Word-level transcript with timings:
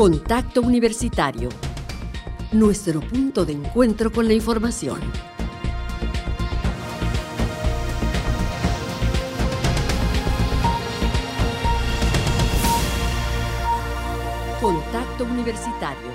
Contacto 0.00 0.62
Universitario. 0.62 1.50
Nuestro 2.52 3.00
punto 3.00 3.44
de 3.44 3.52
encuentro 3.52 4.10
con 4.10 4.26
la 4.26 4.32
información. 4.32 4.98
Contacto 14.58 15.24
Universitario. 15.24 16.08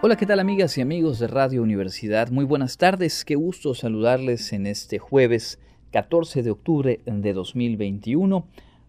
Hola, 0.00 0.16
¿qué 0.16 0.24
tal 0.24 0.40
amigas 0.40 0.78
y 0.78 0.80
amigos 0.80 1.18
de 1.18 1.26
Radio 1.26 1.62
Universidad? 1.62 2.30
Muy 2.30 2.46
buenas 2.46 2.78
tardes, 2.78 3.26
qué 3.26 3.34
gusto 3.34 3.74
saludarles 3.74 4.54
en 4.54 4.66
este 4.66 4.98
jueves 4.98 5.58
14 5.90 6.42
de 6.42 6.50
octubre 6.50 7.00
de 7.04 7.32
2021. 7.34 8.46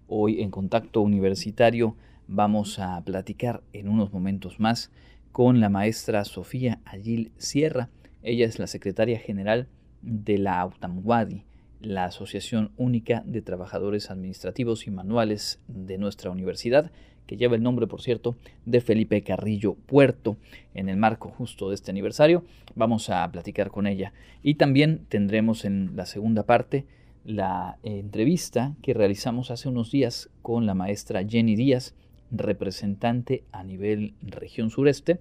Hoy 0.07 0.41
en 0.41 0.49
Contacto 0.49 1.01
Universitario 1.01 1.97
vamos 2.31 2.79
a 2.79 3.03
platicar 3.03 3.61
en 3.73 3.89
unos 3.89 4.13
momentos 4.13 4.61
más 4.61 4.89
con 5.33 5.59
la 5.59 5.67
maestra 5.67 6.23
Sofía 6.23 6.79
Ayil 6.85 7.33
Sierra. 7.37 7.89
Ella 8.23 8.45
es 8.45 8.57
la 8.57 8.67
secretaria 8.67 9.19
general 9.19 9.67
de 10.01 10.37
la 10.37 10.61
Autamwadi, 10.61 11.43
la 11.81 12.05
Asociación 12.05 12.71
Única 12.77 13.21
de 13.25 13.41
Trabajadores 13.41 14.09
Administrativos 14.09 14.87
y 14.87 14.91
Manuales 14.91 15.59
de 15.67 15.97
nuestra 15.97 16.31
universidad, 16.31 16.91
que 17.27 17.35
lleva 17.35 17.57
el 17.57 17.63
nombre, 17.63 17.85
por 17.85 18.01
cierto, 18.01 18.37
de 18.65 18.79
Felipe 18.79 19.21
Carrillo 19.23 19.73
Puerto. 19.73 20.37
En 20.73 20.87
el 20.87 20.95
marco 20.95 21.29
justo 21.29 21.67
de 21.67 21.75
este 21.75 21.91
aniversario, 21.91 22.45
vamos 22.75 23.09
a 23.09 23.29
platicar 23.29 23.71
con 23.71 23.87
ella. 23.87 24.13
Y 24.41 24.55
también 24.55 25.05
tendremos 25.09 25.65
en 25.65 25.97
la 25.97 26.05
segunda 26.05 26.43
parte 26.43 26.85
la 27.25 27.77
entrevista 27.83 28.73
que 28.81 28.93
realizamos 28.93 29.51
hace 29.51 29.67
unos 29.67 29.91
días 29.91 30.29
con 30.41 30.65
la 30.65 30.75
maestra 30.75 31.25
Jenny 31.27 31.55
Díaz, 31.57 31.93
representante 32.31 33.43
a 33.51 33.63
nivel 33.63 34.15
región 34.21 34.69
sureste 34.69 35.19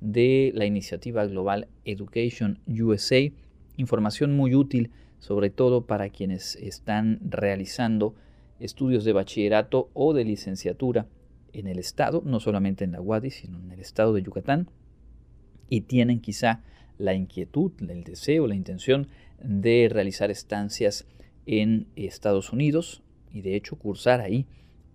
de 0.00 0.52
la 0.54 0.66
iniciativa 0.66 1.26
global 1.26 1.68
Education 1.84 2.60
USA. 2.66 3.30
Información 3.76 4.36
muy 4.36 4.54
útil, 4.54 4.90
sobre 5.18 5.50
todo 5.50 5.86
para 5.86 6.08
quienes 6.10 6.56
están 6.56 7.20
realizando 7.22 8.14
estudios 8.58 9.04
de 9.04 9.12
bachillerato 9.12 9.90
o 9.94 10.12
de 10.12 10.24
licenciatura 10.24 11.06
en 11.52 11.66
el 11.66 11.78
estado, 11.78 12.22
no 12.24 12.40
solamente 12.40 12.84
en 12.84 12.92
la 12.92 13.00
UADI, 13.00 13.30
sino 13.30 13.58
en 13.58 13.72
el 13.72 13.80
estado 13.80 14.12
de 14.12 14.22
Yucatán, 14.22 14.68
y 15.68 15.82
tienen 15.82 16.20
quizá 16.20 16.62
la 16.98 17.14
inquietud, 17.14 17.72
el 17.80 18.04
deseo, 18.04 18.46
la 18.46 18.54
intención 18.54 19.08
de 19.42 19.88
realizar 19.90 20.30
estancias 20.30 21.06
en 21.46 21.86
Estados 21.96 22.52
Unidos 22.52 23.02
y 23.32 23.40
de 23.40 23.56
hecho 23.56 23.76
cursar 23.76 24.20
ahí 24.20 24.46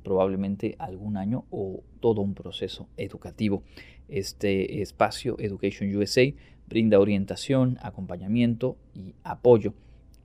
probablemente 0.05 0.75
algún 0.79 1.17
año 1.17 1.43
o 1.51 1.83
todo 1.99 2.21
un 2.21 2.33
proceso 2.33 2.87
educativo. 2.95 3.63
Este 4.07 4.81
espacio 4.81 5.35
Education 5.39 5.93
USA 5.93 6.31
brinda 6.67 6.99
orientación, 6.99 7.77
acompañamiento 7.81 8.77
y 8.93 9.15
apoyo 9.23 9.73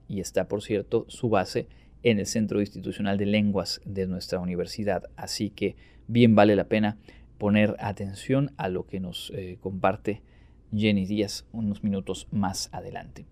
y 0.07 0.21
está 0.21 0.47
por 0.47 0.61
cierto 0.61 1.05
su 1.09 1.27
base 1.27 1.67
en 2.03 2.19
el 2.19 2.25
Centro 2.25 2.61
Institucional 2.61 3.17
de 3.17 3.25
Lenguas 3.25 3.81
de 3.85 4.07
nuestra 4.07 4.39
universidad. 4.39 5.03
Así 5.15 5.49
que 5.49 5.75
bien 6.07 6.35
vale 6.35 6.55
la 6.55 6.65
pena 6.65 6.97
poner 7.37 7.75
atención 7.79 8.51
a 8.57 8.69
lo 8.69 8.85
que 8.85 8.99
nos 8.99 9.31
eh, 9.35 9.57
comparte 9.59 10.21
Jenny 10.75 11.05
Díaz 11.05 11.45
unos 11.51 11.83
minutos 11.83 12.27
más 12.31 12.69
adelante. 12.71 13.25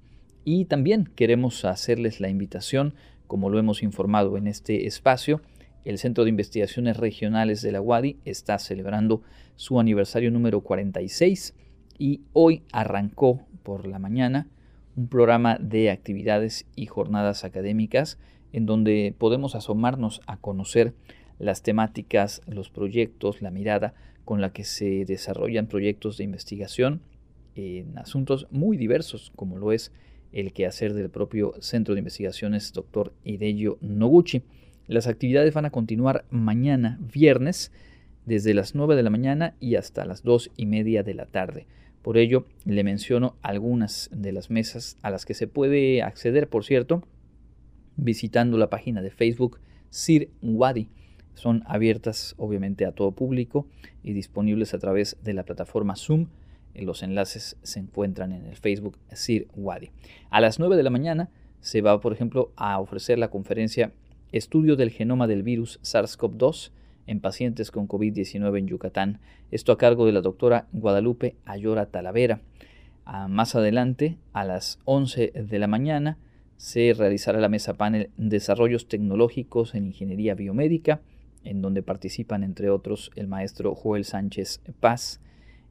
Y 0.45 0.65
también 0.65 1.05
queremos 1.15 1.63
hacerles 1.65 2.19
la 2.19 2.29
invitación, 2.29 2.95
como 3.27 3.49
lo 3.49 3.59
hemos 3.59 3.83
informado 3.83 4.37
en 4.37 4.47
este 4.47 4.87
espacio, 4.87 5.41
el 5.85 5.97
Centro 5.97 6.23
de 6.23 6.29
Investigaciones 6.29 6.97
Regionales 6.97 7.61
de 7.61 7.71
la 7.71 7.81
UADI 7.81 8.17
está 8.25 8.59
celebrando 8.59 9.21
su 9.55 9.79
aniversario 9.79 10.31
número 10.31 10.61
46 10.61 11.55
y 11.97 12.21
hoy 12.33 12.63
arrancó 12.71 13.41
por 13.63 13.87
la 13.87 13.99
mañana 13.99 14.47
un 14.95 15.07
programa 15.07 15.57
de 15.59 15.91
actividades 15.91 16.65
y 16.75 16.85
jornadas 16.85 17.43
académicas 17.43 18.17
en 18.51 18.65
donde 18.65 19.13
podemos 19.17 19.55
asomarnos 19.55 20.21
a 20.27 20.37
conocer 20.37 20.93
las 21.37 21.61
temáticas, 21.63 22.41
los 22.47 22.69
proyectos, 22.69 23.41
la 23.41 23.51
mirada 23.51 23.93
con 24.25 24.41
la 24.41 24.51
que 24.51 24.63
se 24.63 25.05
desarrollan 25.05 25.67
proyectos 25.67 26.17
de 26.17 26.23
investigación 26.23 27.01
en 27.55 27.97
asuntos 27.97 28.47
muy 28.51 28.77
diversos, 28.77 29.31
como 29.35 29.57
lo 29.57 29.71
es 29.71 29.91
el 30.31 30.53
quehacer 30.53 30.93
del 30.93 31.09
propio 31.09 31.53
Centro 31.61 31.95
de 31.95 31.99
Investigaciones 31.99 32.71
Dr. 32.73 33.13
Hideo 33.23 33.77
Noguchi. 33.81 34.43
Las 34.89 35.05
actividades 35.05 35.53
van 35.53 35.65
a 35.65 35.69
continuar 35.69 36.25
mañana, 36.31 36.97
viernes, 37.13 37.71
desde 38.25 38.55
las 38.55 38.73
9 38.73 38.95
de 38.95 39.03
la 39.03 39.11
mañana 39.11 39.53
y 39.59 39.75
hasta 39.75 40.03
las 40.03 40.23
2 40.23 40.49
y 40.57 40.65
media 40.65 41.03
de 41.03 41.13
la 41.13 41.27
tarde. 41.27 41.67
Por 42.01 42.17
ello, 42.17 42.47
le 42.65 42.83
menciono 42.83 43.35
algunas 43.43 44.09
de 44.11 44.31
las 44.31 44.49
mesas 44.49 44.97
a 45.03 45.11
las 45.11 45.27
que 45.27 45.35
se 45.35 45.45
puede 45.45 46.01
acceder, 46.01 46.49
por 46.49 46.65
cierto, 46.65 47.03
visitando 47.97 48.57
la 48.57 48.71
página 48.71 49.03
de 49.03 49.11
Facebook 49.11 49.59
Sir 49.91 50.31
Wadi. 50.41 50.89
Son 51.35 51.61
abiertas 51.67 52.33
obviamente 52.39 52.87
a 52.87 52.91
todo 52.91 53.11
público 53.11 53.67
y 54.01 54.13
disponibles 54.13 54.73
a 54.73 54.79
través 54.79 55.17
de 55.23 55.33
la 55.33 55.43
plataforma 55.43 55.95
Zoom 55.95 56.29
los 56.73 57.03
enlaces 57.03 57.57
se 57.61 57.79
encuentran 57.79 58.31
en 58.31 58.45
el 58.45 58.55
Facebook 58.55 58.97
Sir 59.11 59.47
Wadi. 59.55 59.91
A 60.29 60.41
las 60.41 60.59
9 60.59 60.77
de 60.77 60.83
la 60.83 60.89
mañana 60.89 61.29
se 61.59 61.81
va, 61.81 61.99
por 61.99 62.13
ejemplo, 62.13 62.53
a 62.55 62.79
ofrecer 62.79 63.19
la 63.19 63.29
conferencia 63.29 63.91
Estudio 64.31 64.75
del 64.75 64.91
genoma 64.91 65.25
del 65.25 65.41
virus 65.41 65.79
SARS-CoV-2 65.81 66.69
en 67.07 67.19
pacientes 67.19 67.71
con 67.71 67.87
COVID-19 67.87 68.59
en 68.59 68.67
Yucatán. 68.67 69.19
Esto 69.49 69.71
a 69.71 69.79
cargo 69.79 70.05
de 70.05 70.11
la 70.11 70.21
doctora 70.21 70.67
Guadalupe 70.71 71.35
Ayora 71.45 71.87
Talavera. 71.87 72.39
más 73.27 73.55
adelante, 73.55 74.19
a 74.31 74.43
las 74.43 74.77
11 74.85 75.31
de 75.33 75.59
la 75.59 75.65
mañana, 75.65 76.19
se 76.57 76.93
realizará 76.95 77.39
la 77.39 77.49
mesa 77.49 77.73
panel 77.73 78.11
Desarrollos 78.17 78.87
Tecnológicos 78.87 79.73
en 79.73 79.87
Ingeniería 79.87 80.35
Biomédica, 80.35 81.01
en 81.43 81.63
donde 81.63 81.81
participan, 81.81 82.43
entre 82.43 82.69
otros, 82.69 83.09
el 83.15 83.27
maestro 83.27 83.73
Joel 83.73 84.05
Sánchez 84.05 84.61
Paz, 84.79 85.21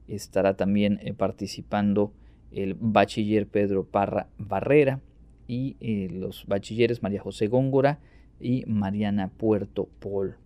estará 0.08 0.56
también 0.56 0.98
eh, 1.02 1.14
participando 1.14 2.12
el 2.50 2.74
bachiller 2.74 3.46
Pedro 3.46 3.84
Parra 3.84 4.26
Barrera 4.36 5.00
y 5.46 5.76
eh, 5.78 6.08
los 6.10 6.44
bachilleres 6.46 7.04
María 7.04 7.20
José 7.20 7.46
Góngora 7.46 8.00
y 8.40 8.64
Mariana 8.66 9.28
Puerto 9.28 9.88
Pol. 9.98 10.36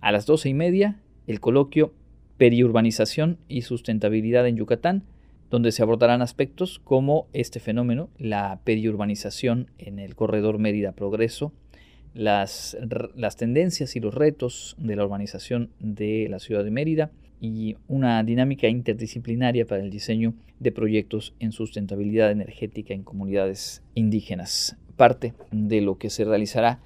A 0.00 0.12
las 0.12 0.26
doce 0.26 0.48
y 0.48 0.54
media, 0.54 1.00
el 1.26 1.40
coloquio 1.40 1.92
Periurbanización 2.36 3.38
y 3.48 3.62
Sustentabilidad 3.62 4.46
en 4.46 4.56
Yucatán, 4.56 5.04
donde 5.50 5.72
se 5.72 5.82
abordarán 5.82 6.22
aspectos 6.22 6.78
como 6.78 7.28
este 7.32 7.60
fenómeno, 7.60 8.10
la 8.18 8.60
periurbanización 8.64 9.70
en 9.78 9.98
el 9.98 10.14
corredor 10.14 10.58
Mérida 10.58 10.92
Progreso, 10.92 11.52
las, 12.14 12.76
las 13.14 13.36
tendencias 13.36 13.94
y 13.96 14.00
los 14.00 14.14
retos 14.14 14.74
de 14.78 14.96
la 14.96 15.04
urbanización 15.04 15.70
de 15.78 16.28
la 16.28 16.38
ciudad 16.38 16.64
de 16.64 16.70
Mérida, 16.70 17.10
y 17.40 17.76
una 17.86 18.22
dinámica 18.22 18.68
interdisciplinaria 18.68 19.66
para 19.66 19.82
el 19.82 19.90
diseño 19.90 20.34
de 20.58 20.72
proyectos 20.72 21.34
en 21.38 21.52
sustentabilidad 21.52 22.30
energética 22.30 22.94
en 22.94 23.02
comunidades 23.02 23.82
indígenas. 23.94 24.76
Parte 24.96 25.34
de 25.50 25.82
lo 25.82 25.98
que 25.98 26.08
se 26.08 26.24
realizará 26.24 26.80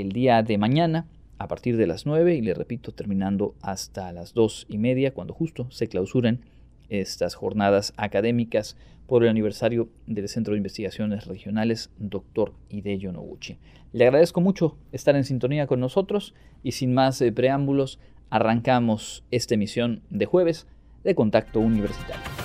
el 0.00 0.12
día 0.12 0.42
de 0.42 0.58
mañana 0.58 1.06
a 1.38 1.48
partir 1.48 1.76
de 1.76 1.86
las 1.86 2.06
9 2.06 2.34
y 2.34 2.40
le 2.40 2.54
repito 2.54 2.92
terminando 2.92 3.54
hasta 3.60 4.12
las 4.12 4.34
2 4.34 4.66
y 4.68 4.78
media 4.78 5.14
cuando 5.14 5.34
justo 5.34 5.70
se 5.70 5.88
clausuren 5.88 6.40
estas 6.88 7.34
jornadas 7.34 7.92
académicas 7.96 8.76
por 9.06 9.22
el 9.22 9.30
aniversario 9.30 9.88
del 10.06 10.28
Centro 10.28 10.52
de 10.52 10.58
Investigaciones 10.58 11.26
Regionales 11.26 11.90
Dr. 11.98 12.52
Hideo 12.70 13.12
Noguchi. 13.12 13.58
Le 13.92 14.04
agradezco 14.04 14.40
mucho 14.40 14.76
estar 14.92 15.14
en 15.16 15.24
sintonía 15.24 15.66
con 15.66 15.80
nosotros 15.80 16.34
y 16.62 16.72
sin 16.72 16.94
más 16.94 17.20
eh, 17.20 17.30
preámbulos 17.30 17.98
arrancamos 18.30 19.24
esta 19.30 19.54
emisión 19.54 20.02
de 20.10 20.26
jueves 20.26 20.66
de 21.04 21.14
Contacto 21.14 21.60
Universitario. 21.60 22.43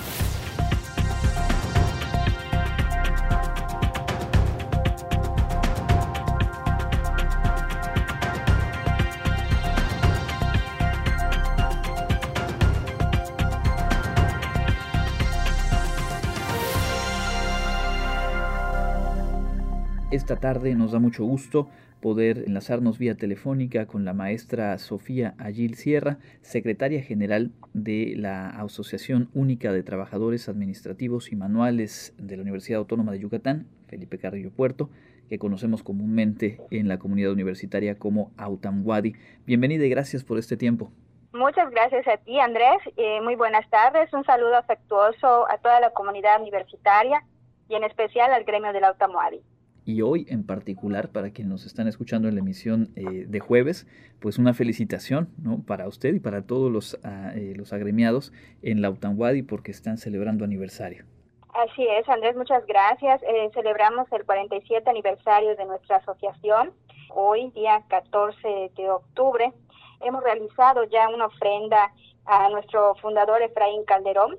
Esta 20.20 20.36
tarde 20.36 20.74
nos 20.74 20.92
da 20.92 20.98
mucho 20.98 21.24
gusto 21.24 21.70
poder 22.02 22.44
enlazarnos 22.46 22.98
vía 22.98 23.16
telefónica 23.16 23.86
con 23.86 24.04
la 24.04 24.12
maestra 24.12 24.76
Sofía 24.76 25.34
Agil 25.38 25.76
Sierra, 25.76 26.18
secretaria 26.42 27.02
general 27.02 27.52
de 27.72 28.12
la 28.16 28.50
Asociación 28.50 29.30
Única 29.32 29.72
de 29.72 29.82
Trabajadores 29.82 30.50
Administrativos 30.50 31.32
y 31.32 31.36
Manuales 31.36 32.14
de 32.18 32.36
la 32.36 32.42
Universidad 32.42 32.80
Autónoma 32.80 33.12
de 33.12 33.20
Yucatán, 33.20 33.66
Felipe 33.88 34.18
Carrillo 34.18 34.50
Puerto, 34.50 34.90
que 35.30 35.38
conocemos 35.38 35.82
comúnmente 35.82 36.60
en 36.70 36.86
la 36.86 36.98
comunidad 36.98 37.32
universitaria 37.32 37.98
como 37.98 38.30
Autamwadi. 38.36 39.14
Bienvenida 39.46 39.86
y 39.86 39.88
gracias 39.88 40.22
por 40.22 40.38
este 40.38 40.58
tiempo. 40.58 40.92
Muchas 41.32 41.70
gracias 41.70 42.06
a 42.06 42.18
ti, 42.18 42.38
Andrés. 42.38 42.78
Eh, 42.98 43.22
muy 43.22 43.36
buenas 43.36 43.68
tardes. 43.70 44.12
Un 44.12 44.24
saludo 44.24 44.58
afectuoso 44.58 45.50
a 45.50 45.56
toda 45.56 45.80
la 45.80 45.90
comunidad 45.90 46.42
universitaria 46.42 47.24
y 47.70 47.74
en 47.74 47.84
especial 47.84 48.30
al 48.34 48.44
gremio 48.44 48.74
del 48.74 48.84
Autamoadi. 48.84 49.40
Y 49.90 50.02
hoy 50.02 50.24
en 50.30 50.46
particular, 50.46 51.08
para 51.08 51.30
quienes 51.30 51.50
nos 51.50 51.66
están 51.66 51.88
escuchando 51.88 52.28
en 52.28 52.36
la 52.36 52.40
emisión 52.42 52.90
eh, 52.94 53.24
de 53.26 53.40
jueves, 53.40 53.88
pues 54.20 54.38
una 54.38 54.54
felicitación 54.54 55.30
¿no? 55.42 55.64
para 55.66 55.88
usted 55.88 56.14
y 56.14 56.20
para 56.20 56.46
todos 56.46 56.70
los, 56.70 56.96
ah, 57.02 57.32
eh, 57.34 57.54
los 57.56 57.72
agremiados 57.72 58.32
en 58.62 58.82
la 58.82 58.88
porque 59.48 59.72
están 59.72 59.98
celebrando 59.98 60.44
aniversario. 60.44 61.04
Así 61.54 61.84
es, 61.98 62.08
Andrés, 62.08 62.36
muchas 62.36 62.64
gracias. 62.66 63.20
Eh, 63.24 63.50
celebramos 63.52 64.06
el 64.12 64.24
47 64.24 64.88
aniversario 64.88 65.56
de 65.56 65.64
nuestra 65.64 65.96
asociación. 65.96 66.70
Hoy, 67.12 67.50
día 67.50 67.82
14 67.88 68.70
de 68.76 68.90
octubre, 68.90 69.52
hemos 70.02 70.22
realizado 70.22 70.84
ya 70.84 71.08
una 71.08 71.26
ofrenda 71.26 71.92
a 72.26 72.48
nuestro 72.50 72.94
fundador 73.02 73.42
Efraín 73.42 73.84
Calderón, 73.84 74.38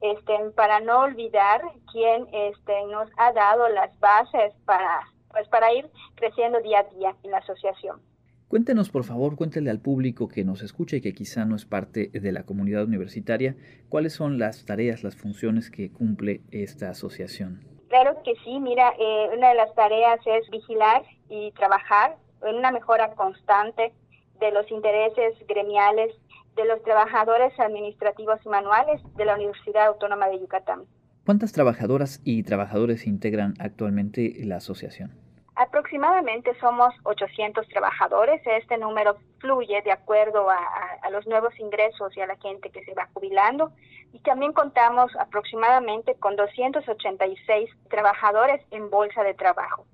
este, 0.00 0.32
para 0.54 0.80
no 0.80 1.00
olvidar 1.00 1.62
quién 1.92 2.26
este, 2.32 2.86
nos 2.86 3.08
ha 3.16 3.32
dado 3.32 3.68
las 3.68 3.98
bases 3.98 4.52
para, 4.64 5.00
pues, 5.30 5.48
para 5.48 5.72
ir 5.72 5.90
creciendo 6.14 6.60
día 6.60 6.80
a 6.80 6.94
día 6.94 7.16
en 7.22 7.30
la 7.30 7.38
asociación. 7.38 8.00
Cuéntenos, 8.48 8.90
por 8.90 9.02
favor, 9.02 9.34
cuéntele 9.34 9.70
al 9.70 9.80
público 9.80 10.28
que 10.28 10.44
nos 10.44 10.62
escucha 10.62 10.96
y 10.96 11.00
que 11.00 11.14
quizá 11.14 11.44
no 11.44 11.56
es 11.56 11.66
parte 11.66 12.10
de 12.12 12.30
la 12.30 12.44
comunidad 12.44 12.84
universitaria, 12.84 13.56
cuáles 13.88 14.12
son 14.12 14.38
las 14.38 14.64
tareas, 14.64 15.02
las 15.02 15.16
funciones 15.16 15.68
que 15.68 15.90
cumple 15.90 16.42
esta 16.52 16.90
asociación. 16.90 17.64
Claro 17.88 18.22
que 18.22 18.34
sí, 18.44 18.60
mira, 18.60 18.92
eh, 18.98 19.30
una 19.36 19.48
de 19.48 19.56
las 19.56 19.74
tareas 19.74 20.20
es 20.26 20.48
vigilar 20.50 21.02
y 21.28 21.50
trabajar 21.52 22.16
en 22.42 22.54
una 22.54 22.70
mejora 22.70 23.14
constante 23.14 23.92
de 24.38 24.52
los 24.52 24.70
intereses 24.70 25.34
gremiales 25.48 26.14
de 26.56 26.64
los 26.64 26.82
trabajadores 26.82 27.52
administrativos 27.60 28.40
y 28.44 28.48
manuales 28.48 29.00
de 29.16 29.24
la 29.24 29.34
Universidad 29.34 29.86
Autónoma 29.86 30.28
de 30.28 30.40
Yucatán. 30.40 30.84
¿Cuántas 31.24 31.52
trabajadoras 31.52 32.20
y 32.24 32.42
trabajadores 32.42 33.06
integran 33.06 33.54
actualmente 33.58 34.32
la 34.44 34.56
asociación? 34.56 35.12
Aproximadamente 35.56 36.52
somos 36.60 36.94
800 37.04 37.66
trabajadores. 37.68 38.40
Este 38.44 38.76
número 38.78 39.16
fluye 39.38 39.80
de 39.82 39.90
acuerdo 39.90 40.50
a, 40.50 40.58
a, 41.02 41.10
los 41.10 41.26
nuevos 41.26 41.58
ingresos 41.58 42.16
y 42.16 42.20
a 42.20 42.26
la 42.26 42.36
gente 42.36 42.70
que 42.70 42.84
se 42.84 42.94
va 42.94 43.08
jubilando. 43.14 43.72
Y 44.12 44.20
también 44.20 44.52
contamos 44.52 45.10
aproximadamente 45.18 46.14
con 46.16 46.36
286 46.36 47.70
trabajadores 47.90 48.60
en 48.70 48.90
bolsa 48.90 49.22
de 49.22 49.34
trabajo. 49.34 49.86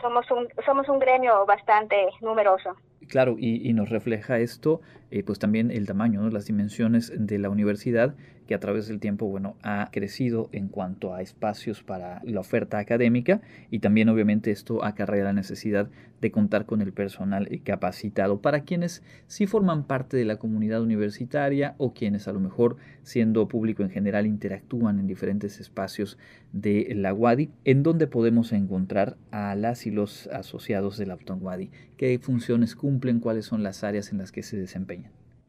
Somos 0.00 0.30
un, 0.30 0.48
somos 0.64 0.88
un 0.88 0.98
gremio 0.98 1.44
bastante 1.46 2.08
numeroso. 2.20 2.76
Claro, 3.10 3.36
y, 3.38 3.72
nos 3.72 3.90
refleja 3.90 4.38
esto, 4.38 4.80
eh, 5.10 5.22
pues 5.22 5.38
también 5.38 5.70
el 5.70 5.86
tamaño, 5.86 6.22
¿no? 6.22 6.30
las 6.30 6.46
dimensiones 6.46 7.12
de 7.16 7.38
la 7.38 7.50
universidad, 7.50 8.14
que 8.50 8.54
a 8.56 8.60
través 8.60 8.88
del 8.88 8.98
tiempo, 8.98 9.26
bueno, 9.26 9.56
ha 9.62 9.88
crecido 9.92 10.48
en 10.50 10.66
cuanto 10.66 11.14
a 11.14 11.22
espacios 11.22 11.84
para 11.84 12.20
la 12.24 12.40
oferta 12.40 12.78
académica 12.78 13.40
y 13.70 13.78
también 13.78 14.08
obviamente 14.08 14.50
esto 14.50 14.84
acarrea 14.84 15.22
la 15.22 15.32
necesidad 15.32 15.88
de 16.20 16.30
contar 16.32 16.66
con 16.66 16.82
el 16.82 16.92
personal 16.92 17.48
capacitado 17.64 18.40
para 18.40 18.62
quienes 18.62 19.04
sí 19.28 19.46
forman 19.46 19.84
parte 19.84 20.16
de 20.16 20.24
la 20.24 20.36
comunidad 20.36 20.82
universitaria 20.82 21.76
o 21.78 21.94
quienes 21.94 22.26
a 22.26 22.32
lo 22.32 22.40
mejor 22.40 22.76
siendo 23.04 23.46
público 23.46 23.84
en 23.84 23.90
general 23.90 24.26
interactúan 24.26 24.98
en 24.98 25.06
diferentes 25.06 25.60
espacios 25.60 26.18
de 26.52 26.92
la 26.96 27.14
WADI, 27.14 27.50
en 27.64 27.84
donde 27.84 28.08
podemos 28.08 28.52
encontrar 28.52 29.16
a 29.30 29.54
las 29.54 29.86
y 29.86 29.92
los 29.92 30.26
asociados 30.26 30.98
de 30.98 31.06
la 31.06 31.16
WADI, 31.16 31.70
qué 31.96 32.18
funciones 32.18 32.74
cumplen, 32.74 33.20
cuáles 33.20 33.46
son 33.46 33.62
las 33.62 33.84
áreas 33.84 34.10
en 34.10 34.18
las 34.18 34.32
que 34.32 34.42
se 34.42 34.56
desempeñan. 34.56 34.99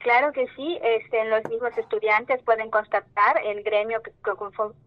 Claro 0.04 0.32
que 0.32 0.48
sí, 0.56 0.80
este, 0.82 1.26
los 1.26 1.44
mismos 1.48 1.78
estudiantes 1.78 2.42
pueden 2.44 2.72
constatar 2.72 3.40
el 3.46 3.62
gremio 3.62 4.02
que, 4.02 4.12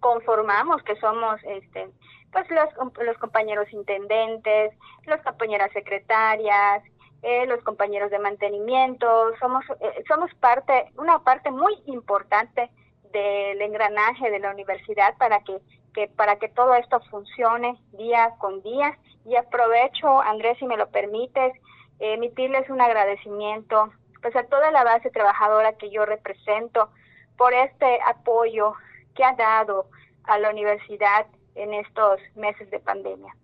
conformamos, 0.00 0.82
que 0.82 0.96
somos 0.96 1.40
este, 1.44 1.88
pues 2.32 2.50
los, 2.50 2.68
los 3.00 3.16
compañeros 3.18 3.72
intendentes, 3.72 4.72
las 5.06 5.22
compañeras 5.22 5.70
secretarias, 5.72 6.82
eh, 7.22 7.46
los 7.46 7.62
compañeros 7.62 8.10
de 8.10 8.18
mantenimiento, 8.18 9.06
somos, 9.38 9.64
eh, 9.80 10.02
somos 10.08 10.34
parte, 10.34 10.90
una 10.96 11.20
parte 11.20 11.52
muy 11.52 11.74
importante 11.86 12.68
del 13.12 13.62
engranaje 13.62 14.30
de 14.32 14.40
la 14.40 14.50
universidad 14.50 15.16
para 15.16 15.40
que, 15.44 15.58
que, 15.94 16.08
para 16.08 16.36
que 16.40 16.48
todo 16.48 16.74
esto 16.74 16.98
funcione 17.08 17.78
día 17.92 18.34
con 18.38 18.62
día. 18.62 18.98
Y 19.24 19.36
aprovecho, 19.36 20.20
Andrés, 20.22 20.58
si 20.58 20.66
me 20.66 20.76
lo 20.76 20.90
permites, 20.90 21.54
emitirles 22.00 22.68
un 22.68 22.80
agradecimiento 22.80 23.92
pues 24.24 24.34
a 24.36 24.44
toda 24.44 24.70
la 24.70 24.84
base 24.84 25.10
trabajadora 25.10 25.74
que 25.74 25.90
yo 25.90 26.06
represento 26.06 26.88
por 27.36 27.52
este 27.52 27.98
apoyo 28.06 28.72
que 29.14 29.22
ha 29.22 29.36
dado 29.36 29.90
a 30.22 30.38
la 30.38 30.48
universidad 30.48 31.26
en 31.54 31.74
estos 31.74 32.20
meses 32.34 32.70
de 32.70 32.80
pandemia. 32.80 33.36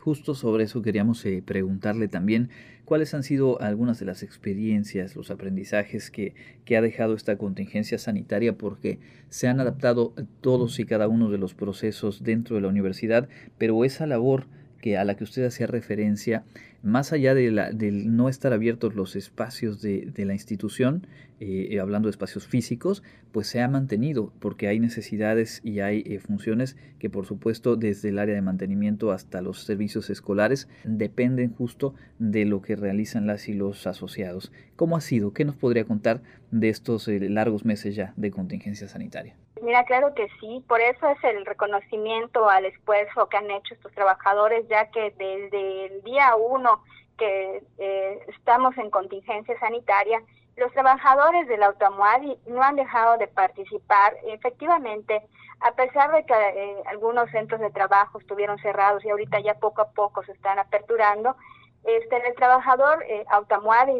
Justo 0.00 0.34
sobre 0.34 0.64
eso 0.64 0.80
queríamos 0.80 1.22
eh, 1.26 1.42
preguntarle 1.46 2.08
también 2.08 2.48
cuáles 2.86 3.12
han 3.12 3.24
sido 3.24 3.60
algunas 3.60 4.00
de 4.00 4.06
las 4.06 4.22
experiencias, 4.22 5.16
los 5.16 5.30
aprendizajes 5.30 6.10
que, 6.10 6.34
que, 6.64 6.78
ha 6.78 6.80
dejado 6.80 7.12
esta 7.12 7.36
contingencia 7.36 7.98
sanitaria, 7.98 8.56
porque 8.56 9.00
se 9.28 9.48
han 9.48 9.60
adaptado 9.60 10.14
todos 10.40 10.80
y 10.80 10.86
cada 10.86 11.08
uno 11.08 11.28
de 11.28 11.36
los 11.36 11.52
procesos 11.52 12.22
dentro 12.22 12.56
de 12.56 12.62
la 12.62 12.68
universidad, 12.68 13.28
pero 13.58 13.84
esa 13.84 14.06
labor 14.06 14.46
que 14.82 14.98
a 14.98 15.04
la 15.04 15.16
que 15.16 15.24
usted 15.24 15.46
hacía 15.46 15.68
referencia, 15.68 16.44
más 16.82 17.12
allá 17.12 17.34
de 17.34 17.52
la, 17.52 17.70
del 17.70 18.16
no 18.16 18.28
estar 18.28 18.52
abiertos 18.52 18.96
los 18.96 19.14
espacios 19.14 19.80
de, 19.80 20.12
la 20.16 20.32
institución, 20.34 21.06
eh, 21.38 21.78
hablando 21.80 22.08
de 22.08 22.10
espacios 22.10 22.48
físicos, 22.48 23.04
pues 23.30 23.46
se 23.46 23.60
ha 23.60 23.68
mantenido, 23.68 24.32
porque 24.40 24.66
hay 24.66 24.80
necesidades 24.80 25.60
y 25.62 25.80
hay 25.80 26.02
eh, 26.04 26.18
funciones 26.18 26.76
que 26.98 27.08
por 27.08 27.26
supuesto 27.26 27.76
desde 27.76 28.08
el 28.08 28.18
área 28.18 28.34
de 28.34 28.42
mantenimiento 28.42 29.12
hasta 29.12 29.40
los 29.40 29.62
servicios 29.62 30.10
escolares 30.10 30.68
dependen 30.82 31.52
justo 31.52 31.94
de 32.18 32.44
lo 32.44 32.60
que 32.60 32.74
realizan 32.74 33.28
las 33.28 33.48
y 33.48 33.54
los 33.54 33.86
asociados. 33.86 34.52
¿Cómo 34.74 34.96
ha 34.96 35.00
sido? 35.00 35.32
¿Qué 35.32 35.44
nos 35.44 35.54
podría 35.54 35.84
contar 35.84 36.22
de 36.50 36.68
estos 36.68 37.06
eh, 37.06 37.20
largos 37.30 37.64
meses 37.64 37.94
ya 37.94 38.14
de 38.16 38.32
contingencia 38.32 38.88
sanitaria? 38.88 39.36
Mira, 39.62 39.84
claro 39.84 40.12
que 40.12 40.28
sí, 40.40 40.64
por 40.66 40.80
eso 40.80 41.08
es 41.08 41.22
el 41.22 41.46
reconocimiento 41.46 42.48
al 42.48 42.64
esfuerzo 42.64 43.28
que 43.28 43.36
han 43.36 43.48
hecho 43.48 43.74
estos 43.74 43.92
trabajadores, 43.92 44.66
ya 44.66 44.90
que 44.90 45.12
desde 45.12 45.86
el 45.86 46.02
día 46.02 46.34
uno 46.34 46.82
que 47.16 47.62
eh, 47.78 48.24
estamos 48.26 48.76
en 48.76 48.90
contingencia 48.90 49.56
sanitaria, 49.60 50.20
los 50.56 50.72
trabajadores 50.72 51.46
del 51.46 51.62
Autoamuadi 51.62 52.36
no 52.48 52.60
han 52.60 52.74
dejado 52.74 53.18
de 53.18 53.28
participar. 53.28 54.16
Efectivamente, 54.26 55.22
a 55.60 55.70
pesar 55.76 56.10
de 56.10 56.26
que 56.26 56.34
eh, 56.34 56.82
algunos 56.86 57.30
centros 57.30 57.60
de 57.60 57.70
trabajo 57.70 58.18
estuvieron 58.18 58.58
cerrados 58.58 59.04
y 59.04 59.10
ahorita 59.10 59.38
ya 59.38 59.54
poco 59.54 59.82
a 59.82 59.90
poco 59.92 60.24
se 60.24 60.32
están 60.32 60.58
aperturando, 60.58 61.36
este, 61.84 62.16
el 62.28 62.34
trabajador 62.34 63.04
eh, 63.04 63.24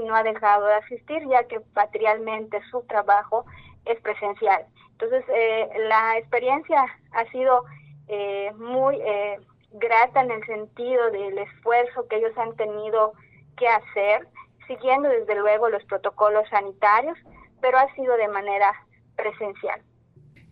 no 0.05 0.15
ha 0.17 0.23
dejado 0.25 0.67
de 0.67 0.75
asistir, 0.75 1.23
ya 1.29 1.45
que 1.45 1.61
materialmente 1.73 2.61
su 2.69 2.83
trabajo 2.83 3.45
es 3.87 4.01
presencial. 4.01 4.65
Entonces, 4.93 5.25
eh, 5.35 5.69
la 5.89 6.19
experiencia 6.19 6.85
ha 7.13 7.31
sido 7.31 7.65
eh, 8.09 8.53
muy 8.57 8.97
eh, 8.97 9.39
grata 9.73 10.23
en 10.23 10.31
el 10.31 10.45
sentido 10.47 11.11
del 11.11 11.39
esfuerzo 11.39 12.07
que 12.09 12.17
ellos 12.17 12.37
han 12.37 12.55
tenido 12.57 13.13
que 13.57 13.67
hacer, 13.67 14.29
siguiendo 14.67 15.09
desde 15.09 15.35
luego 15.35 15.69
los 15.69 15.83
protocolos 15.85 16.49
sanitarios, 16.51 17.19
pero 17.61 17.79
ha 17.79 17.93
sido 17.95 18.17
de 18.17 18.29
manera 18.29 18.73
presencial. 19.17 19.81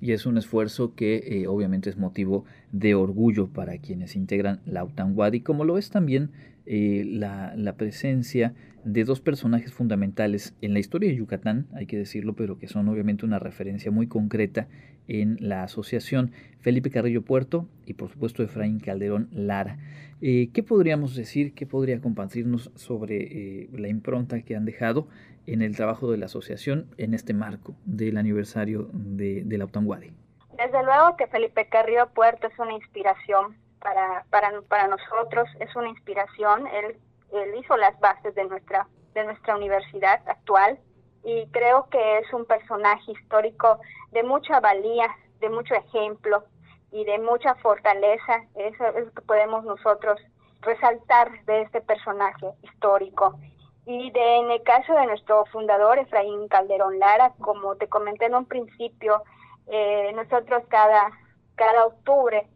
Y 0.01 0.13
es 0.13 0.25
un 0.25 0.39
esfuerzo 0.39 0.95
que 0.95 1.45
obviamente 1.47 1.91
es 1.91 1.99
motivo 1.99 2.47
de 2.73 2.95
orgullo 2.95 3.49
para 3.53 3.79
quienes 3.79 4.17
integran 4.17 4.63
la 4.65 4.83
UTANWADI, 4.83 5.43
como 5.43 5.65
lo 5.65 5.77
es 5.77 5.91
también 5.91 6.33
eh, 6.67 7.05
la, 7.07 7.55
la, 7.57 7.75
presencia 7.75 8.55
de 8.85 9.05
dos 9.05 9.21
personajes 9.21 9.73
fundamentales 9.73 10.55
en 10.61 10.73
la 10.73 10.79
historia 10.79 11.11
de 11.11 11.17
Yucatán, 11.17 11.67
hay 11.75 11.87
que 11.87 11.99
decirlo, 11.99 12.35
pero 12.35 12.59
que 12.59 12.69
son 12.69 12.89
obviamente 12.89 13.27
una 13.27 13.39
referencia 13.39 13.91
muy 13.91 14.07
concreta 14.07 14.69
en 15.09 15.37
la 15.41 15.65
asociación, 15.65 16.33
Felipe 16.61 16.91
Carrillo 16.91 17.23
Puerto 17.23 17.67
y 17.85 17.95
por 17.95 18.11
supuesto 18.11 18.43
Efraín 18.43 18.79
Calderón 18.79 19.29
Lara. 19.33 19.79
Eh, 20.23 20.51
¿Qué 20.53 20.63
podríamos 20.63 21.17
decir, 21.17 21.55
qué 21.55 21.67
podría 21.67 22.01
compartirnos 22.01 22.71
sobre 22.75 23.17
eh, 23.63 23.71
la 23.73 23.89
impronta 23.89 24.41
que 24.43 24.55
han 24.55 24.65
dejado 24.65 25.09
en 25.47 25.63
el 25.63 25.75
trabajo 25.75 26.11
de 26.11 26.19
la 26.19 26.27
asociación 26.27 26.87
en 26.99 27.15
este 27.15 27.35
marco 27.35 27.75
del 27.85 28.19
aniversario 28.19 28.91
de, 28.93 29.43
de 29.45 29.59
la 29.59 29.65
Utanguadi? 29.65 30.13
Desde 30.57 30.85
luego 30.85 31.17
que 31.17 31.27
Felipe 31.27 31.67
Carrillo 31.69 32.09
Puerto 32.15 32.47
es 32.47 32.59
una 32.59 32.75
inspiración 32.75 33.57
para, 33.81 34.25
para, 34.31 34.61
para 34.63 34.89
nosotros, 34.89 35.49
es 35.59 35.75
una 35.77 35.89
inspiración. 35.89 36.67
Él, 36.69 36.99
él 37.33 37.55
hizo 37.57 37.77
las 37.77 37.99
bases 38.01 38.35
de 38.35 38.45
nuestra, 38.45 38.87
de 39.15 39.25
nuestra 39.25 39.57
universidad 39.57 40.21
actual 40.29 40.79
y 41.23 41.47
creo 41.49 41.89
que 41.91 42.19
es 42.19 42.33
un 42.33 42.47
personaje 42.47 43.13
histórico 43.13 43.79
de 44.13 44.23
mucha 44.23 44.61
valía, 44.61 45.09
de 45.41 45.51
mucho 45.51 45.75
ejemplo 45.75 46.45
y 46.93 47.05
de 47.05 47.19
mucha 47.19 47.55
fortaleza. 47.57 48.45
Eso 48.55 48.87
es 48.87 49.07
lo 49.07 49.13
que 49.13 49.23
podemos 49.23 49.65
nosotros 49.65 50.21
resaltar 50.63 51.45
de 51.45 51.63
este 51.63 51.81
personaje 51.81 52.47
histórico. 52.63 53.39
Y 53.87 54.11
de, 54.11 54.37
en 54.37 54.51
el 54.51 54.63
caso 54.63 54.95
de 54.95 55.07
nuestro 55.07 55.45
fundador, 55.47 55.99
Efraín 55.99 56.49
Calderón 56.49 56.99
Lara, 56.99 57.33
como 57.41 57.77
te 57.77 57.89
comenté 57.89 58.27
en 58.27 58.35
un 58.35 58.47
principio, 58.47 59.23
eh, 59.67 60.13
nosotros 60.15 60.63
cada, 60.69 61.11
cada 61.55 61.87
octubre 61.87 62.47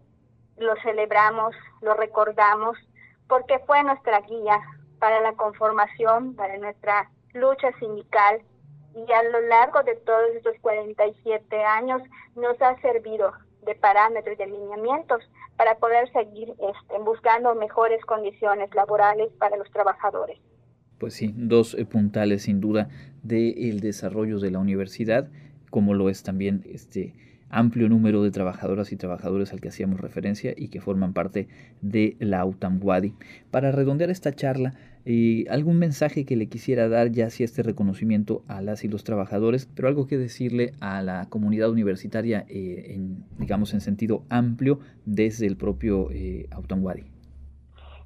lo 0.56 0.74
celebramos, 0.82 1.54
lo 1.82 1.94
recordamos, 1.94 2.76
porque 3.28 3.58
fue 3.60 3.82
nuestra 3.82 4.20
guía 4.20 4.60
para 4.98 5.20
la 5.20 5.32
conformación, 5.34 6.34
para 6.34 6.56
nuestra 6.58 7.10
lucha 7.32 7.72
sindical 7.78 8.42
y 8.94 9.12
a 9.12 9.22
lo 9.24 9.40
largo 9.48 9.82
de 9.82 9.96
todos 9.96 10.30
estos 10.36 10.54
47 10.60 11.64
años 11.64 12.02
nos 12.36 12.60
ha 12.62 12.80
servido 12.80 13.32
de 13.66 13.74
parámetros 13.74 14.38
de 14.38 14.44
alineamientos 14.44 15.28
para 15.56 15.76
poder 15.76 16.10
seguir 16.12 16.50
este, 16.50 16.98
buscando 17.04 17.54
mejores 17.54 18.04
condiciones 18.04 18.72
laborales 18.74 19.32
para 19.38 19.56
los 19.56 19.70
trabajadores. 19.70 20.38
Pues 20.98 21.14
sí, 21.14 21.32
dos 21.34 21.74
eh, 21.74 21.84
puntales 21.84 22.42
sin 22.42 22.60
duda 22.60 22.88
del 23.22 23.80
desarrollo 23.80 24.38
de 24.38 24.50
la 24.50 24.58
universidad, 24.58 25.28
como 25.70 25.94
lo 25.94 26.08
es 26.08 26.22
también 26.22 26.62
este 26.66 27.14
amplio 27.54 27.88
número 27.88 28.22
de 28.22 28.30
trabajadoras 28.30 28.92
y 28.92 28.96
trabajadores 28.96 29.52
al 29.52 29.60
que 29.60 29.68
hacíamos 29.68 30.00
referencia 30.00 30.52
y 30.56 30.68
que 30.68 30.80
forman 30.80 31.12
parte 31.12 31.48
de 31.80 32.16
la 32.18 32.44
UTAMWADI. 32.44 33.14
Para 33.50 33.70
redondear 33.70 34.10
esta 34.10 34.32
charla, 34.32 34.74
eh, 35.06 35.44
algún 35.48 35.78
mensaje 35.78 36.24
que 36.24 36.36
le 36.36 36.48
quisiera 36.48 36.88
dar 36.88 37.10
ya 37.10 37.26
hacia 37.26 37.44
este 37.44 37.62
reconocimiento 37.62 38.42
a 38.48 38.60
las 38.60 38.84
y 38.84 38.88
los 38.88 39.04
trabajadores, 39.04 39.66
pero 39.74 39.88
algo 39.88 40.06
que 40.06 40.18
decirle 40.18 40.72
a 40.80 41.02
la 41.02 41.28
comunidad 41.28 41.70
universitaria, 41.70 42.44
eh, 42.48 42.94
en, 42.94 43.24
digamos 43.38 43.72
en 43.72 43.80
sentido 43.80 44.24
amplio, 44.30 44.80
desde 45.04 45.46
el 45.46 45.56
propio 45.56 46.10
eh, 46.10 46.48
UTAMWADI 46.58 47.14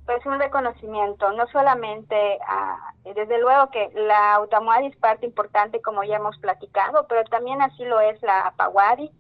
pues 0.09 0.25
un 0.25 0.39
reconocimiento, 0.39 1.31
no 1.33 1.47
solamente 1.49 2.17
a, 2.49 2.95
desde 3.15 3.39
luego 3.43 3.71
que 3.71 3.91
la 3.95 4.37
Autamuadi 4.37 4.87
es 4.87 4.97
parte 4.97 5.27
importante 5.27 5.83
como 5.83 6.03
ya 6.03 6.17
hemos 6.17 6.39
platicado, 6.39 7.07
pero 7.11 7.25
también 7.25 7.61
así 7.61 7.85
lo 7.85 8.01
es 8.01 8.21
la 8.23 8.47
Apaguadi, 8.47 9.13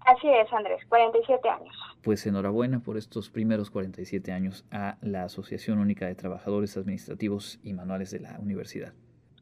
Así 0.06 0.28
es, 0.28 0.52
Andrés, 0.52 0.82
47 0.90 1.48
años. 1.48 1.76
Pues 2.02 2.26
enhorabuena 2.28 2.82
por 2.82 2.98
estos 2.98 3.30
primeros 3.30 3.70
47 3.70 4.34
años 4.34 4.66
a 4.70 4.98
la 5.02 5.24
Asociación 5.24 5.80
Única 5.80 6.08
de 6.08 6.16
Trabajadores 6.16 6.76
Administrativos 6.76 7.60
y 7.64 7.74
Manuales 7.74 8.12
de 8.12 8.20
la 8.20 8.38
Universidad. 8.40 8.94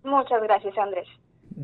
Muchas 0.03 0.41
gracias, 0.43 0.77
Andrés. 0.77 1.07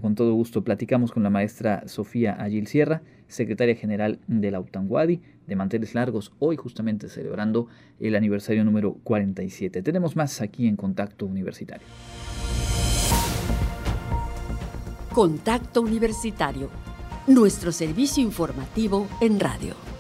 Con 0.02 0.16
todo 0.16 0.34
gusto, 0.34 0.64
platicamos 0.64 1.12
con 1.12 1.24
la 1.24 1.30
maestra 1.30 1.88
Sofía 1.88 2.34
Agil 2.34 2.68
Sierra, 2.68 3.02
secretaria 3.28 3.76
general 3.76 4.20
de 4.28 4.52
la 4.52 4.60
UTANGUADI, 4.60 5.22
de 5.48 5.56
Manteles 5.56 5.96
Largos, 5.96 6.34
hoy 6.40 6.58
justamente 6.58 7.10
celebrando 7.10 7.68
el 8.00 8.16
aniversario 8.16 8.64
número 8.64 8.96
47. 9.04 9.82
Tenemos 9.82 10.16
más 10.16 10.42
aquí 10.42 10.68
en 10.68 10.76
Contacto 10.76 11.26
Universitario. 11.26 11.88
Contacto 15.14 15.82
Universitario, 15.82 16.70
nuestro 17.26 17.72
servicio 17.72 18.22
informativo 18.22 19.08
en 19.22 19.40
radio. 19.40 19.97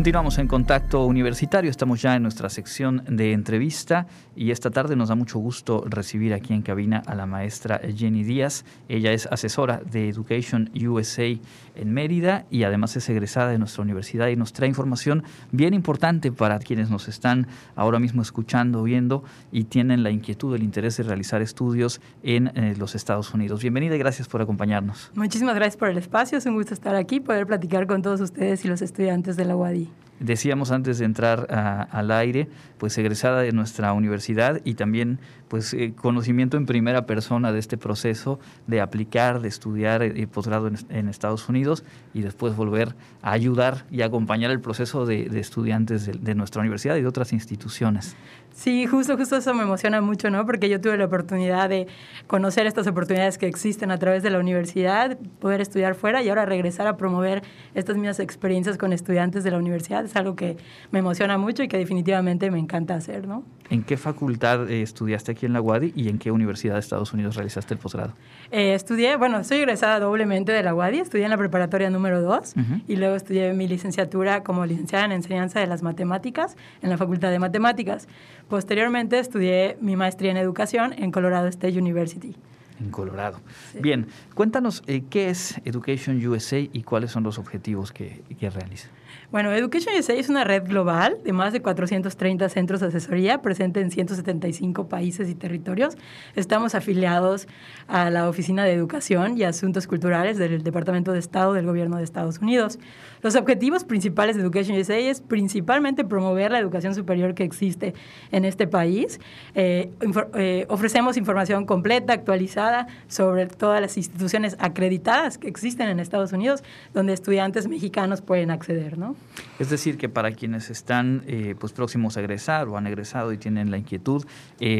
Continuamos 0.00 0.38
en 0.38 0.48
contacto 0.48 1.04
universitario, 1.04 1.70
estamos 1.70 2.00
ya 2.00 2.16
en 2.16 2.22
nuestra 2.22 2.48
sección 2.48 3.04
de 3.06 3.34
entrevista 3.34 4.06
y 4.34 4.50
esta 4.50 4.70
tarde 4.70 4.96
nos 4.96 5.10
da 5.10 5.14
mucho 5.14 5.38
gusto 5.38 5.84
recibir 5.86 6.32
aquí 6.32 6.54
en 6.54 6.62
cabina 6.62 7.02
a 7.04 7.14
la 7.14 7.26
maestra 7.26 7.82
Jenny 7.94 8.24
Díaz. 8.24 8.64
Ella 8.88 9.12
es 9.12 9.26
asesora 9.26 9.82
de 9.84 10.08
Education 10.08 10.70
USA 10.74 11.26
en 11.74 11.92
Mérida 11.92 12.46
y 12.50 12.62
además 12.62 12.96
es 12.96 13.10
egresada 13.10 13.50
de 13.50 13.58
nuestra 13.58 13.82
universidad 13.82 14.28
y 14.28 14.36
nos 14.36 14.54
trae 14.54 14.70
información 14.70 15.22
bien 15.52 15.74
importante 15.74 16.32
para 16.32 16.58
quienes 16.60 16.88
nos 16.88 17.06
están 17.06 17.46
ahora 17.76 17.98
mismo 17.98 18.22
escuchando, 18.22 18.82
viendo 18.82 19.22
y 19.52 19.64
tienen 19.64 20.02
la 20.02 20.10
inquietud, 20.10 20.54
el 20.54 20.62
interés 20.62 20.96
de 20.96 21.02
realizar 21.02 21.42
estudios 21.42 22.00
en 22.22 22.46
eh, 22.56 22.74
los 22.78 22.94
Estados 22.94 23.34
Unidos. 23.34 23.60
Bienvenida 23.60 23.96
y 23.96 23.98
gracias 23.98 24.28
por 24.28 24.40
acompañarnos. 24.40 25.10
Muchísimas 25.14 25.56
gracias 25.56 25.76
por 25.76 25.88
el 25.88 25.98
espacio, 25.98 26.38
es 26.38 26.46
un 26.46 26.54
gusto 26.54 26.72
estar 26.72 26.94
aquí, 26.96 27.20
poder 27.20 27.46
platicar 27.46 27.86
con 27.86 28.00
todos 28.00 28.22
ustedes 28.22 28.64
y 28.64 28.68
los 28.68 28.80
estudiantes 28.80 29.36
de 29.36 29.44
la 29.44 29.56
UADI. 29.56 29.90
Decíamos 30.20 30.70
antes 30.70 30.98
de 30.98 31.06
entrar 31.06 31.46
al 31.90 32.10
aire, 32.10 32.48
pues 32.78 32.96
egresada 32.98 33.40
de 33.40 33.52
nuestra 33.52 33.92
universidad 33.94 34.60
y 34.64 34.74
también 34.74 35.18
pues 35.50 35.74
eh, 35.74 35.92
conocimiento 35.96 36.56
en 36.56 36.64
primera 36.64 37.06
persona 37.06 37.52
de 37.52 37.58
este 37.58 37.76
proceso 37.76 38.38
de 38.68 38.80
aplicar, 38.80 39.40
de 39.40 39.48
estudiar 39.48 40.02
eh, 40.02 40.26
posgrado 40.28 40.70
en, 40.88 41.08
Estados 41.08 41.48
Unidos 41.48 41.82
y 42.14 42.22
después 42.22 42.54
volver 42.54 42.94
a 43.20 43.32
ayudar 43.32 43.84
y 43.90 44.02
acompañar 44.02 44.52
el 44.52 44.60
proceso 44.60 45.06
de, 45.06 45.26
estudiantes 45.40 46.06
de, 46.22 46.34
nuestra 46.36 46.60
universidad 46.60 46.94
y 46.96 47.02
de 47.02 47.08
otras 47.08 47.32
instituciones. 47.32 48.14
Sí, 48.54 48.86
justo, 48.86 49.16
justo 49.16 49.36
eso 49.36 49.52
me 49.54 49.64
emociona 49.64 50.00
mucho, 50.00 50.30
¿no? 50.30 50.46
Porque 50.46 50.68
yo 50.68 50.80
tuve 50.80 50.96
la 50.96 51.06
oportunidad 51.06 51.68
de 51.68 51.88
conocer 52.28 52.66
estas 52.66 52.86
oportunidades 52.86 53.38
que 53.38 53.46
existen 53.46 53.90
a 53.90 53.98
través 53.98 54.22
de 54.22 54.30
la 54.30 54.38
universidad, 54.38 55.18
poder 55.40 55.60
estudiar 55.60 55.96
fuera 55.96 56.22
y 56.22 56.28
ahora 56.28 56.46
regresar 56.46 56.86
a 56.86 56.96
promover 56.96 57.42
estas 57.74 57.96
mismas 57.96 58.20
experiencias 58.20 58.78
con 58.78 58.92
estudiantes 58.92 59.42
de 59.42 59.50
la 59.50 59.58
universidad. 59.58 60.04
Es 60.10 60.16
algo 60.16 60.34
que 60.34 60.56
me 60.90 60.98
emociona 60.98 61.38
mucho 61.38 61.62
y 61.62 61.68
que 61.68 61.78
definitivamente 61.78 62.50
me 62.50 62.58
encanta 62.58 62.94
hacer, 62.96 63.28
¿no? 63.28 63.44
¿En 63.70 63.84
qué 63.84 63.96
facultad 63.96 64.68
eh, 64.68 64.82
estudiaste 64.82 65.30
aquí 65.30 65.46
en 65.46 65.52
la 65.52 65.60
UADI 65.60 65.92
y 65.94 66.08
en 66.08 66.18
qué 66.18 66.32
universidad 66.32 66.74
de 66.74 66.80
Estados 66.80 67.12
Unidos 67.12 67.36
realizaste 67.36 67.74
el 67.74 67.78
posgrado? 67.78 68.14
Eh, 68.50 68.74
estudié, 68.74 69.14
bueno, 69.14 69.44
soy 69.44 69.58
egresada 69.58 70.00
doblemente 70.00 70.50
de 70.50 70.64
la 70.64 70.74
UADI, 70.74 70.98
estudié 70.98 71.24
en 71.24 71.30
la 71.30 71.36
preparatoria 71.38 71.88
número 71.90 72.20
2 72.20 72.54
y 72.88 72.96
luego 72.96 73.14
estudié 73.14 73.52
mi 73.52 73.68
licenciatura 73.68 74.42
como 74.42 74.66
licenciada 74.66 75.04
en 75.04 75.12
enseñanza 75.12 75.60
de 75.60 75.68
las 75.68 75.84
matemáticas 75.84 76.56
en 76.82 76.90
la 76.90 76.98
Facultad 76.98 77.30
de 77.30 77.38
Matemáticas. 77.38 78.08
Posteriormente 78.48 79.20
estudié 79.20 79.76
mi 79.80 79.94
maestría 79.94 80.32
en 80.32 80.36
educación 80.36 80.92
en 80.98 81.12
Colorado 81.12 81.46
State 81.46 81.78
University. 81.78 82.34
En 82.80 82.90
Colorado. 82.90 83.38
Bien, 83.80 84.08
cuéntanos 84.34 84.82
eh, 84.88 85.02
qué 85.08 85.30
es 85.30 85.60
Education 85.64 86.26
USA 86.26 86.58
y 86.58 86.82
cuáles 86.82 87.12
son 87.12 87.22
los 87.22 87.38
objetivos 87.38 87.92
que, 87.92 88.22
que 88.38 88.50
realiza. 88.50 88.88
Bueno, 89.30 89.52
Education 89.52 89.94
USA 89.96 90.14
es 90.14 90.28
una 90.28 90.42
red 90.42 90.64
global 90.64 91.18
de 91.22 91.32
más 91.32 91.52
de 91.52 91.62
430 91.62 92.48
centros 92.48 92.80
de 92.80 92.88
asesoría 92.88 93.40
presente 93.40 93.80
en 93.80 93.92
175 93.92 94.88
países 94.88 95.28
y 95.28 95.36
territorios. 95.36 95.94
Estamos 96.34 96.74
afiliados 96.74 97.46
a 97.86 98.10
la 98.10 98.28
Oficina 98.28 98.64
de 98.64 98.72
Educación 98.72 99.38
y 99.38 99.44
Asuntos 99.44 99.86
Culturales 99.86 100.36
del 100.36 100.64
Departamento 100.64 101.12
de 101.12 101.20
Estado 101.20 101.52
del 101.52 101.64
Gobierno 101.64 101.98
de 101.98 102.02
Estados 102.02 102.38
Unidos. 102.38 102.80
Los 103.22 103.36
objetivos 103.36 103.84
principales 103.84 104.36
de 104.36 104.42
Education 104.42 104.78
USA 104.78 104.96
es 104.96 105.20
principalmente 105.20 106.04
promover 106.04 106.50
la 106.52 106.58
educación 106.58 106.94
superior 106.94 107.34
que 107.34 107.44
existe 107.44 107.94
en 108.32 108.44
este 108.46 108.66
país. 108.66 109.20
Eh, 109.54 109.90
eh, 110.34 110.66
ofrecemos 110.68 111.16
información 111.18 111.66
completa, 111.66 112.14
actualizada 112.14 112.86
sobre 113.08 113.46
todas 113.46 113.80
las 113.80 113.96
instituciones 113.98 114.56
acreditadas 114.58 115.36
que 115.36 115.48
existen 115.48 115.88
en 115.88 116.00
Estados 116.00 116.32
Unidos, 116.32 116.62
donde 116.94 117.12
estudiantes 117.12 117.68
mexicanos 117.68 118.22
pueden 118.22 118.50
acceder, 118.50 118.96
¿no? 118.96 119.16
Es 119.58 119.68
decir, 119.68 119.98
que 119.98 120.08
para 120.08 120.32
quienes 120.32 120.70
están 120.70 121.22
eh, 121.26 121.54
pues 121.58 121.72
próximos 121.72 122.16
a 122.16 122.20
egresar 122.20 122.68
o 122.68 122.78
han 122.78 122.86
egresado 122.86 123.32
y 123.32 123.38
tienen 123.38 123.70
la 123.70 123.76
inquietud, 123.76 124.24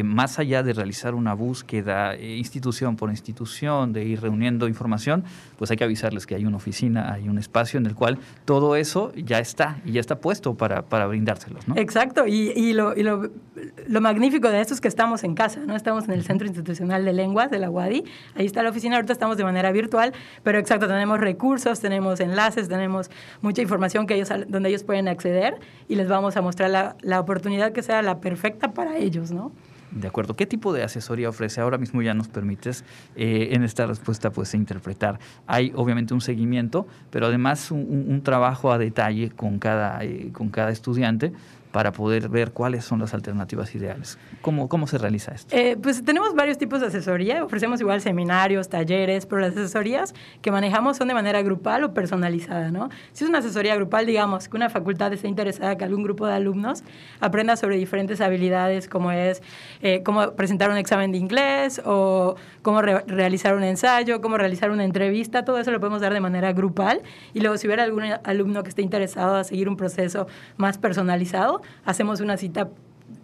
más 0.04 0.38
allá 0.38 0.62
de 0.62 0.72
realizar 0.72 1.14
una 1.14 1.34
búsqueda 1.34 2.16
institución 2.16 2.96
por 2.96 3.10
institución, 3.10 3.92
de 3.92 4.04
ir 4.04 4.20
reuniendo 4.20 4.68
información, 4.68 5.24
pues 5.58 5.70
hay 5.70 5.76
que 5.76 5.84
avisarles 5.84 6.26
que 6.26 6.34
hay 6.34 6.44
una 6.44 6.56
oficina, 6.56 7.12
hay 7.12 7.28
un 7.28 7.38
espacio 7.38 7.78
en 7.78 7.86
el 7.86 7.94
cual 7.94 8.18
todo 8.44 8.74
eso 8.76 9.12
ya 9.14 9.38
está 9.38 9.78
y 9.84 9.92
ya 9.92 10.00
está 10.00 10.20
puesto 10.20 10.54
para, 10.54 10.82
para 10.82 11.06
brindárselos. 11.06 11.64
Exacto, 11.76 12.26
y, 12.26 12.50
y 12.50 12.72
lo, 12.72 12.94
lo, 12.96 14.00
magnífico 14.00 14.48
de 14.48 14.60
esto 14.60 14.74
es 14.74 14.80
que 14.80 14.88
estamos 14.88 15.22
en 15.24 15.34
casa, 15.34 15.60
¿no? 15.60 15.76
estamos 15.76 16.04
en 16.04 16.12
el 16.12 16.24
Centro 16.24 16.46
Institucional 16.46 17.04
de 17.04 17.12
Lenguas 17.12 17.50
de 17.50 17.58
la 17.58 17.70
UADI, 17.70 18.04
ahí 18.34 18.46
está 18.46 18.62
la 18.62 18.70
oficina, 18.70 18.96
ahorita 18.96 19.12
estamos 19.12 19.36
de 19.36 19.44
manera 19.44 19.70
virtual, 19.72 20.12
pero 20.42 20.58
exacto, 20.58 20.88
tenemos 20.88 21.20
recursos, 21.20 21.80
tenemos 21.80 22.20
enlaces, 22.20 22.68
tenemos 22.68 23.10
mucha 23.40 23.62
información 23.62 24.06
que 24.06 24.14
ellos 24.14 24.28
donde 24.48 24.68
ellos 24.68 24.84
pueden 24.84 25.08
acceder 25.08 25.58
y 25.88 25.94
les 25.94 26.08
vamos 26.08 26.36
a 26.36 26.42
mostrar 26.42 26.70
la, 26.70 26.96
la 27.02 27.20
oportunidad 27.20 27.72
que 27.72 27.82
sea 27.82 28.02
la 28.02 28.20
perfecta 28.20 28.72
para 28.72 28.96
ellos, 28.96 29.30
¿no? 29.30 29.52
De 29.90 30.06
acuerdo. 30.06 30.36
¿Qué 30.36 30.46
tipo 30.46 30.72
de 30.72 30.84
asesoría 30.84 31.28
ofrece? 31.28 31.60
Ahora 31.60 31.76
mismo 31.76 32.00
ya 32.00 32.14
nos 32.14 32.28
permites 32.28 32.84
eh, 33.16 33.48
en 33.52 33.64
esta 33.64 33.86
respuesta 33.86 34.30
pues 34.30 34.54
interpretar. 34.54 35.18
Hay 35.46 35.72
obviamente 35.74 36.14
un 36.14 36.20
seguimiento, 36.20 36.86
pero 37.10 37.26
además 37.26 37.70
un, 37.72 38.20
trabajo 38.22 38.70
a 38.70 38.78
detalle 38.78 39.30
con 39.30 39.58
cada, 39.58 40.04
eh, 40.04 40.30
con 40.32 40.50
cada 40.50 40.70
estudiante 40.70 41.32
para 41.72 41.92
poder 41.92 42.28
ver 42.28 42.52
cuáles 42.52 42.84
son 42.84 42.98
las 42.98 43.14
alternativas 43.14 43.74
ideales. 43.74 44.18
¿Cómo, 44.42 44.68
cómo 44.68 44.86
se 44.86 44.98
realiza 44.98 45.32
esto? 45.32 45.54
Eh, 45.54 45.76
pues 45.80 46.04
tenemos 46.04 46.34
varios 46.34 46.58
tipos 46.58 46.80
de 46.80 46.88
asesoría. 46.88 47.44
Ofrecemos 47.44 47.80
igual 47.80 48.00
seminarios, 48.00 48.68
talleres, 48.68 49.26
pero 49.26 49.40
las 49.40 49.52
asesorías 49.52 50.14
que 50.42 50.50
manejamos 50.50 50.96
son 50.96 51.08
de 51.08 51.14
manera 51.14 51.42
grupal 51.42 51.84
o 51.84 51.94
personalizada. 51.94 52.70
¿no? 52.70 52.88
Si 53.12 53.24
es 53.24 53.30
una 53.30 53.38
asesoría 53.38 53.76
grupal, 53.76 54.06
digamos 54.06 54.48
que 54.48 54.56
una 54.56 54.68
facultad 54.68 55.12
está 55.12 55.28
interesada 55.28 55.76
que 55.76 55.84
algún 55.84 56.02
grupo 56.02 56.26
de 56.26 56.34
alumnos 56.34 56.82
aprenda 57.20 57.56
sobre 57.56 57.76
diferentes 57.76 58.20
habilidades 58.20 58.88
como 58.88 59.12
es 59.12 59.42
eh, 59.82 60.02
cómo 60.04 60.32
presentar 60.32 60.70
un 60.70 60.76
examen 60.76 61.12
de 61.12 61.18
inglés 61.18 61.80
o 61.84 62.36
cómo 62.62 62.82
re 62.82 63.04
realizar 63.06 63.54
un 63.54 63.62
ensayo, 63.62 64.20
cómo 64.20 64.38
realizar 64.38 64.70
una 64.70 64.84
entrevista, 64.84 65.44
todo 65.44 65.58
eso 65.58 65.70
lo 65.70 65.80
podemos 65.80 66.00
dar 66.00 66.12
de 66.12 66.20
manera 66.20 66.52
grupal. 66.52 67.02
Y 67.34 67.40
luego 67.40 67.56
si 67.56 67.66
hubiera 67.66 67.84
algún 67.84 68.04
alumno 68.24 68.62
que 68.62 68.68
esté 68.68 68.82
interesado 68.82 69.36
a 69.36 69.44
seguir 69.44 69.68
un 69.68 69.76
proceso 69.76 70.26
más 70.56 70.78
personalizado, 70.78 71.62
hacemos 71.84 72.20
una 72.20 72.36
cita 72.36 72.68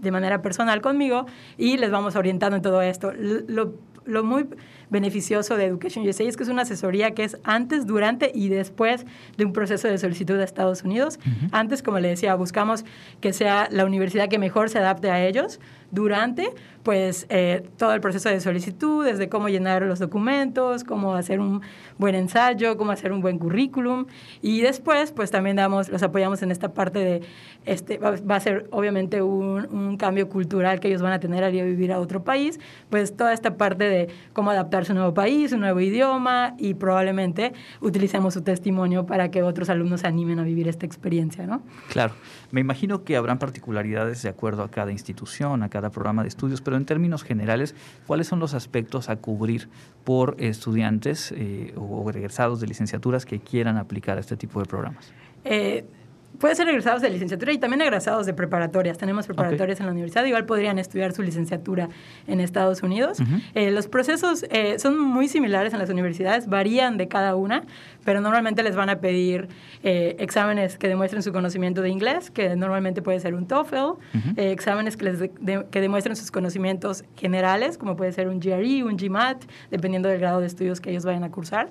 de 0.00 0.11
manera 0.11 0.43
personal 0.43 0.81
conmigo 0.81 1.26
y 1.57 1.76
les 1.76 1.90
vamos 1.90 2.16
orientando 2.16 2.57
en 2.57 2.62
todo 2.62 2.83
esto. 2.83 3.12
Lo, 3.14 3.75
lo 4.05 4.25
muy 4.25 4.47
beneficioso 4.90 5.57
de 5.57 5.66
Education 5.66 6.07
USA 6.07 6.25
es 6.25 6.37
que 6.37 6.43
es 6.43 6.49
una 6.49 6.62
asesoría 6.62 7.12
que 7.12 7.25
es 7.25 7.38
antes, 7.45 7.87
durante 7.87 8.31
y 8.35 8.49
después 8.49 9.04
de 9.37 9.45
un 9.45 9.52
proceso 9.52 9.89
de 9.89 9.99
solicitud 9.99 10.39
a 10.39 10.45
Estados 10.45 10.82
Unidos. 10.82 11.19
Uh 11.19 11.28
-huh. 11.28 11.49
Antes, 11.52 11.82
como 11.82 11.99
le 11.99 12.08
decía, 12.08 12.34
buscamos 12.34 12.84
que 13.21 13.32
sea 13.32 13.69
la 13.71 13.84
universidad 13.84 14.28
que 14.28 14.39
mejor 14.39 14.71
se 14.71 14.78
adapte 14.78 15.10
a 15.10 15.25
ellos. 15.25 15.60
Durante, 15.93 16.49
pues 16.82 17.26
eh, 17.28 17.63
todo 17.78 17.95
el 17.95 18.00
proceso 18.00 18.28
de 18.28 18.41
solicitud, 18.41 19.04
desde 19.04 19.28
cómo 19.28 19.49
llenar 19.49 19.82
los 19.82 20.00
documentos, 20.00 20.82
cómo 20.82 21.15
hacer 21.15 21.39
un 21.39 21.63
buen 21.97 22.17
ensayo, 22.17 22.76
cómo 22.76 22.91
hacer 22.91 23.13
un 23.13 23.21
buen 23.21 23.39
currículum. 23.39 24.06
Y 24.43 24.63
después, 24.63 25.13
pues 25.13 25.30
también 25.30 25.56
damos, 25.56 25.89
los 25.89 26.02
apoyamos 26.02 26.43
en 26.43 26.50
esta 26.50 26.75
parte 26.75 26.99
de, 26.99 27.23
este, 27.65 27.99
va, 27.99 28.15
va 28.28 28.37
a 28.37 28.41
ser 28.41 28.67
obviamente 28.73 29.23
un, 29.23 29.67
un, 29.73 29.97
cambio 29.97 30.28
cultural 30.28 30.80
que 30.80 30.89
ellos 30.89 31.02
van 31.02 31.13
a 31.13 31.21
tener 31.21 31.45
al 31.45 31.54
ir 31.54 31.63
a 31.63 31.65
vivir 31.65 31.93
a 31.93 32.00
otro 32.00 32.25
país, 32.25 32.58
pues 32.91 33.17
toda 33.17 33.32
esta 33.32 33.56
parte 33.56 33.84
de 33.84 34.08
cómo 34.32 34.50
adaptarse 34.76 34.93
a 34.93 34.95
un 34.95 34.99
nuevo 34.99 35.15
país, 35.15 35.52
un 35.52 35.60
nuevo 35.60 35.80
idioma 35.80 36.54
y 36.58 36.75
probablemente 36.75 37.52
utilicemos 37.80 38.34
su 38.34 38.43
testimonio 38.43 39.06
para 39.06 39.30
que 39.30 39.43
otros 39.43 39.71
alumnos 39.71 40.00
se 40.00 40.06
animen 40.06 40.39
a 40.39 40.45
vivir 40.45 40.69
esta 40.69 40.86
experiencia, 40.86 41.47
¿no? 41.47 41.62
Claro. 41.89 42.15
Me 42.50 42.60
imagino 42.60 43.02
que 43.02 43.17
habrán 43.17 43.39
particularidades 43.39 44.23
de 44.23 44.28
acuerdo 44.28 44.62
a 44.62 44.71
cada 44.71 44.93
institución, 44.93 45.62
a 45.62 45.69
cada 45.69 45.91
programa 45.91 46.23
de 46.23 46.28
estudios, 46.28 46.60
pero 46.60 46.76
en 46.76 46.84
términos 46.84 47.23
generales, 47.23 47.75
¿cuáles 48.06 48.26
son 48.26 48.39
los 48.39 48.54
aspectos 48.54 49.08
a 49.08 49.17
cubrir 49.17 49.69
por 50.04 50.36
estudiantes 50.39 51.32
eh, 51.36 51.73
o 51.76 52.08
egresados 52.10 52.60
de 52.60 52.67
licenciaturas 52.67 53.25
que 53.25 53.41
quieran 53.41 53.78
aplicar 53.78 54.19
a 54.19 54.21
este 54.21 54.36
tipo 54.36 54.60
de 54.60 54.67
programas? 54.67 55.12
Eh, 55.45 55.84
puede 56.38 56.54
ser 56.54 56.68
egresados 56.68 57.02
de 57.02 57.10
licenciatura 57.10 57.52
y 57.52 57.58
también 57.58 57.80
egresados 57.80 58.26
de 58.26 58.34
preparatorias. 58.34 58.99
Tenemos 58.99 59.26
preparatorias 59.26 59.76
okay. 59.76 59.84
en 59.84 59.86
la 59.86 59.92
universidad, 59.92 60.25
igual 60.25 60.44
podrían 60.46 60.78
estudiar 60.78 61.12
su 61.12 61.22
licenciatura 61.22 61.88
en 62.26 62.40
Estados 62.40 62.82
Unidos. 62.82 63.20
Uh 63.20 63.25
-huh. 63.25 63.42
eh, 63.54 63.70
los 63.70 63.88
procesos 63.88 64.44
eh, 64.50 64.78
son 64.78 64.99
muy 64.99 65.28
similares 65.28 65.72
en 65.72 65.78
las 65.78 65.90
universidades, 65.90 66.46
varían 66.46 66.96
de 66.96 67.08
cada 67.08 67.36
una, 67.36 67.64
pero 68.04 68.20
normalmente 68.20 68.62
les 68.62 68.76
van 68.76 68.88
a 68.88 69.00
pedir 69.00 69.49
eh, 69.82 70.16
exámenes 70.18 70.78
que 70.78 70.88
demuestren 70.88 71.22
su 71.22 71.32
conocimiento 71.32 71.82
de 71.82 71.88
inglés, 71.90 72.30
que 72.30 72.56
normalmente 72.56 73.02
puede 73.02 73.20
ser 73.20 73.34
un 73.34 73.46
TOEFL, 73.46 73.76
uh 73.76 73.99
-huh. 74.14 74.34
exámenes 74.36 74.96
que, 74.96 75.04
les 75.04 75.18
de, 75.18 75.30
de, 75.40 75.66
que 75.70 75.80
demuestren 75.80 76.16
sus 76.16 76.30
conocimientos 76.30 77.04
generales, 77.16 77.78
como 77.78 77.96
puede 77.96 78.12
ser 78.12 78.28
un 78.28 78.40
GRE, 78.40 78.84
un 78.84 78.96
GMAT, 78.96 79.44
dependiendo 79.70 80.08
del 80.08 80.18
grado 80.18 80.40
de 80.40 80.46
estudios 80.46 80.80
que 80.80 80.90
ellos 80.90 81.04
vayan 81.04 81.25
a 81.25 81.30
cursar. 81.30 81.68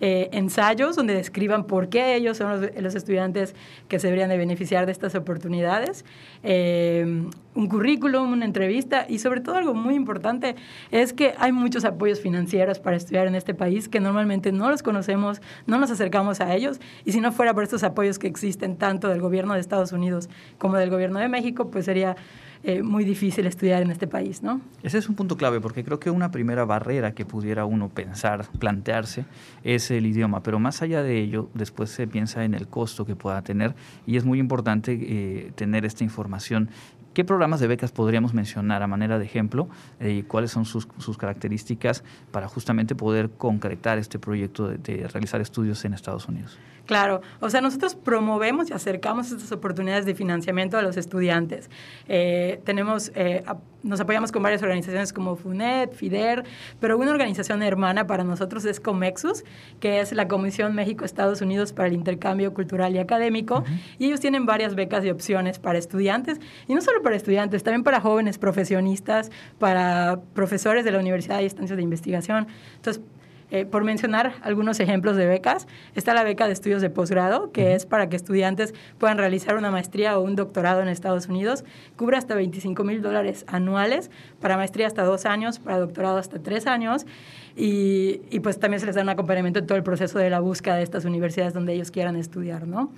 Eh, 0.00 0.28
ensayos 0.32 0.96
donde 0.96 1.14
describan 1.14 1.66
por 1.66 1.88
qué 1.88 2.16
ellos 2.16 2.36
son 2.36 2.60
los, 2.60 2.94
estudiantes 2.94 3.54
que 3.88 3.98
se 3.98 4.08
deberían 4.08 4.28
de 4.28 4.36
beneficiar 4.36 4.86
de 4.86 4.92
estas 4.92 5.14
oportunidades, 5.14 6.04
eh, 6.42 7.24
un 7.54 7.68
currículum, 7.68 8.32
una 8.32 8.44
entrevista 8.44 9.06
y 9.08 9.20
sobre 9.20 9.40
todo 9.40 9.56
algo 9.56 9.74
muy 9.74 9.94
importante 9.94 10.56
es 10.90 11.12
que 11.12 11.34
hay 11.38 11.52
muchos 11.52 11.84
apoyos 11.84 12.20
financieros 12.20 12.80
para 12.80 12.96
estudiar 12.96 13.26
en 13.26 13.36
este 13.36 13.54
país 13.54 13.88
que 13.88 14.00
normalmente 14.00 14.50
no 14.50 14.70
los 14.70 14.82
conocemos, 14.82 15.40
no 15.66 15.78
nos 15.78 15.90
acercamos 15.90 16.40
a 16.40 16.52
ellos 16.54 16.80
y 17.04 17.12
si 17.12 17.20
no 17.20 17.30
fuera 17.32 17.54
por 17.54 17.62
estos 17.62 17.84
apoyos 17.84 18.18
que 18.18 18.26
existen 18.26 18.76
tanto 18.76 19.08
del 19.08 19.20
gobierno 19.20 19.54
de 19.54 19.60
Estados 19.60 19.92
Unidos 19.92 20.28
como 20.58 20.76
del 20.76 20.90
gobierno 20.90 21.20
de 21.20 21.28
México, 21.28 21.70
pues 21.70 21.84
sería 21.84 22.16
eh, 22.64 22.82
muy 22.82 23.04
difícil 23.04 23.46
estudiar 23.46 23.82
en 23.82 23.90
este 23.90 24.06
país, 24.06 24.42
¿no? 24.42 24.60
Ese 24.82 24.98
es 24.98 25.08
un 25.08 25.14
punto 25.14 25.36
clave 25.36 25.60
porque 25.60 25.84
creo 25.84 26.00
que 26.00 26.10
una 26.10 26.30
primera 26.30 26.64
barrera 26.64 27.12
que 27.12 27.26
pudiera 27.26 27.66
uno 27.66 27.90
pensar, 27.90 28.46
plantearse, 28.58 29.26
es 29.62 29.90
el 29.90 30.06
idioma, 30.06 30.42
pero 30.42 30.58
más 30.58 30.80
allá 30.80 31.02
de 31.02 31.20
ello, 31.20 31.50
después 31.54 31.90
se 31.90 32.06
piensa 32.06 32.44
en 32.44 32.54
el 32.54 32.66
costo 32.66 33.04
que 33.04 33.16
pueda 33.16 33.42
tener 33.42 33.74
y 34.06 34.16
es 34.16 34.24
muy 34.24 34.38
importante 34.38 34.98
eh, 35.00 35.52
tener 35.54 35.84
esta 35.84 36.04
información 36.04 36.70
¿Qué 37.14 37.24
programas 37.24 37.60
de 37.60 37.68
becas 37.68 37.92
podríamos 37.92 38.34
mencionar 38.34 38.82
a 38.82 38.88
manera 38.88 39.20
de 39.20 39.24
ejemplo 39.24 39.68
y 40.00 40.04
eh, 40.04 40.24
cuáles 40.26 40.50
son 40.50 40.64
sus, 40.64 40.88
sus, 40.98 41.16
características 41.16 42.02
para 42.32 42.48
justamente 42.48 42.96
poder 42.96 43.30
concretar 43.30 43.98
este 43.98 44.18
proyecto 44.18 44.66
de, 44.66 44.78
de, 44.78 45.06
realizar 45.06 45.40
estudios 45.40 45.84
en 45.84 45.94
Estados 45.94 46.26
Unidos? 46.26 46.58
Claro, 46.86 47.22
o 47.40 47.48
sea, 47.48 47.62
nosotros 47.62 47.94
promovemos 47.94 48.68
y 48.68 48.74
acercamos 48.74 49.30
estas 49.30 49.50
oportunidades 49.52 50.04
de 50.04 50.14
financiamiento 50.14 50.76
a 50.76 50.82
los 50.82 50.98
estudiantes. 50.98 51.70
Eh, 52.08 52.60
tenemos, 52.64 53.10
eh, 53.14 53.42
nos 53.82 54.00
apoyamos 54.00 54.32
con 54.32 54.42
varias 54.42 54.62
organizaciones 54.62 55.12
como 55.12 55.34
FUNET, 55.36 55.94
FIDER, 55.94 56.44
pero 56.80 56.98
una 56.98 57.10
organización 57.10 57.62
hermana 57.62 58.06
para 58.06 58.22
nosotros 58.22 58.66
es 58.66 58.80
COMEXUS, 58.80 59.44
que 59.80 60.00
es 60.00 60.12
la 60.12 60.28
Comisión 60.28 60.74
México-Estados 60.74 61.40
Unidos 61.40 61.72
para 61.72 61.88
el 61.88 61.94
Intercambio 61.94 62.52
Cultural 62.52 62.94
y 62.94 62.98
Académico, 62.98 63.60
uh 63.60 63.62
-huh. 63.62 63.80
y 63.98 64.06
ellos 64.06 64.20
tienen 64.20 64.44
varias 64.44 64.74
becas 64.74 65.04
y 65.04 65.10
opciones 65.10 65.58
para 65.58 65.78
estudiantes, 65.78 66.38
y 66.68 66.74
no 66.74 66.82
solo 66.82 67.02
para 67.02 67.16
estudiantes, 67.16 67.62
también 67.62 67.82
para 67.82 68.00
jóvenes 68.00 68.36
profesionistas, 68.36 69.30
para 69.58 70.20
profesores 70.34 70.84
de 70.84 70.90
la 70.90 70.98
universidad 70.98 71.40
y 71.40 71.46
estancias 71.46 71.76
de 71.76 71.82
investigación. 71.82 72.46
Entonces, 72.76 73.02
Eh, 73.50 73.66
por 73.66 73.84
mencionar 73.84 74.34
algunos 74.42 74.80
ejemplos 74.80 75.16
de 75.16 75.26
becas, 75.26 75.66
está 75.94 76.14
la 76.14 76.24
beca 76.24 76.46
de 76.46 76.52
estudios 76.52 76.82
de 76.82 76.90
posgrado, 76.90 77.52
que 77.52 77.74
es 77.74 77.86
para 77.86 78.08
que 78.08 78.16
estudiantes 78.16 78.74
puedan 78.98 79.18
realizar 79.18 79.56
una 79.56 79.70
maestría 79.70 80.18
o 80.18 80.22
un 80.22 80.34
doctorado 80.34 80.82
en 80.82 80.88
Estados 80.88 81.28
Unidos. 81.28 81.64
Cubre 81.96 82.16
hasta 82.16 82.34
25 82.34 82.82
mil 82.84 83.02
dólares 83.02 83.44
anuales, 83.46 84.10
para 84.40 84.56
maestría 84.56 84.86
hasta 84.86 85.04
dos 85.04 85.26
años, 85.26 85.58
para 85.58 85.78
doctorado 85.78 86.18
hasta 86.18 86.42
tres 86.42 86.66
años. 86.66 87.06
Y, 87.56 88.22
y, 88.30 88.40
pues 88.40 88.58
también 88.58 88.80
se 88.80 88.86
les 88.86 88.96
da 88.96 89.02
un 89.02 89.08
acompañamiento 89.08 89.60
en 89.60 89.66
todo 89.66 89.78
el 89.78 89.84
proceso 89.84 90.18
de 90.18 90.28
la 90.28 90.40
búsqueda 90.40 90.76
de 90.76 90.82
estas 90.82 91.04
universidades 91.04 91.54
donde 91.54 91.72
ellos 91.72 91.92
quieran 91.92 92.16
estudiar, 92.16 92.66
¿no? 92.66 92.90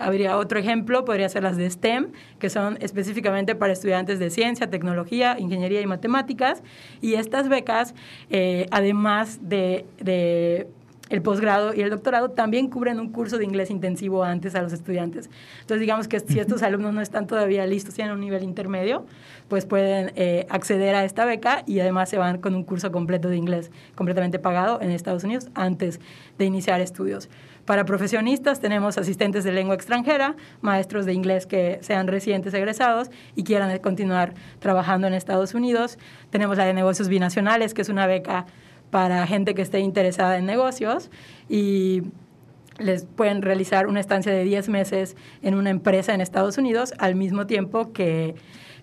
Habría 0.00 0.38
otro 0.38 0.58
ejemplo, 0.58 1.04
podría 1.04 1.28
ser 1.28 1.44
las 1.44 1.56
de 1.56 1.70
STEM, 1.70 2.08
que 2.40 2.50
son 2.50 2.78
específicamente 2.80 3.54
para 3.54 3.72
estudiantes 3.72 4.18
de 4.18 4.30
ciencia, 4.30 4.68
tecnología, 4.68 5.36
ingeniería 5.38 5.80
y 5.80 5.86
matemáticas. 5.86 6.62
Y 7.00 7.14
estas 7.14 7.48
becas, 7.48 7.94
eh, 8.28 8.66
además 8.72 9.38
de, 9.48 9.86
de 10.00 10.66
el 11.10 11.20
posgrado 11.20 11.74
y 11.74 11.80
el 11.80 11.90
doctorado 11.90 12.30
también 12.30 12.68
cubren 12.68 12.98
un 12.98 13.10
curso 13.10 13.38
de 13.38 13.44
inglés 13.44 13.70
intensivo 13.70 14.24
antes 14.24 14.54
a 14.54 14.62
los 14.62 14.72
estudiantes. 14.72 15.28
Entonces, 15.60 15.80
digamos 15.80 16.08
que 16.08 16.20
si 16.20 16.38
estos 16.38 16.62
alumnos 16.62 16.94
no 16.94 17.00
están 17.00 17.26
todavía 17.26 17.66
listos, 17.66 17.94
tienen 17.94 18.14
un 18.14 18.20
nivel 18.20 18.42
intermedio, 18.42 19.04
pues 19.48 19.66
pueden 19.66 20.12
eh, 20.16 20.46
acceder 20.48 20.94
a 20.94 21.04
esta 21.04 21.24
beca 21.24 21.64
y 21.66 21.80
además 21.80 22.08
se 22.08 22.18
van 22.18 22.38
con 22.38 22.54
un 22.54 22.64
curso 22.64 22.90
completo 22.92 23.28
de 23.28 23.36
inglés 23.36 23.70
completamente 23.94 24.38
pagado 24.38 24.80
en 24.80 24.90
Estados 24.90 25.24
Unidos 25.24 25.48
antes 25.54 26.00
de 26.38 26.44
iniciar 26.46 26.80
estudios. 26.80 27.28
Para 27.66 27.84
profesionistas 27.84 28.60
tenemos 28.60 28.98
asistentes 28.98 29.44
de 29.44 29.52
lengua 29.52 29.76
extranjera, 29.76 30.34
maestros 30.62 31.06
de 31.06 31.12
inglés 31.12 31.46
que 31.46 31.78
sean 31.82 32.08
recientes 32.08 32.52
egresados 32.54 33.08
y 33.36 33.44
quieran 33.44 33.78
continuar 33.78 34.34
trabajando 34.58 35.06
en 35.06 35.14
Estados 35.14 35.54
Unidos. 35.54 35.96
Tenemos 36.30 36.56
la 36.56 36.64
de 36.64 36.74
negocios 36.74 37.08
binacionales, 37.08 37.72
que 37.72 37.82
es 37.82 37.88
una 37.88 38.06
beca 38.08 38.46
para 38.92 39.26
gente 39.26 39.54
que 39.54 39.62
esté 39.62 39.80
interesada 39.80 40.36
en 40.36 40.44
negocios 40.44 41.10
y 41.48 42.02
les 42.78 43.06
pueden 43.06 43.40
realizar 43.40 43.86
una 43.86 44.00
estancia 44.00 44.30
de 44.30 44.44
10 44.44 44.68
meses 44.68 45.16
en 45.40 45.54
una 45.54 45.70
empresa 45.70 46.12
en 46.12 46.20
Estados 46.20 46.58
Unidos 46.58 46.92
al 46.98 47.14
mismo 47.14 47.46
tiempo 47.46 47.94
que 47.94 48.34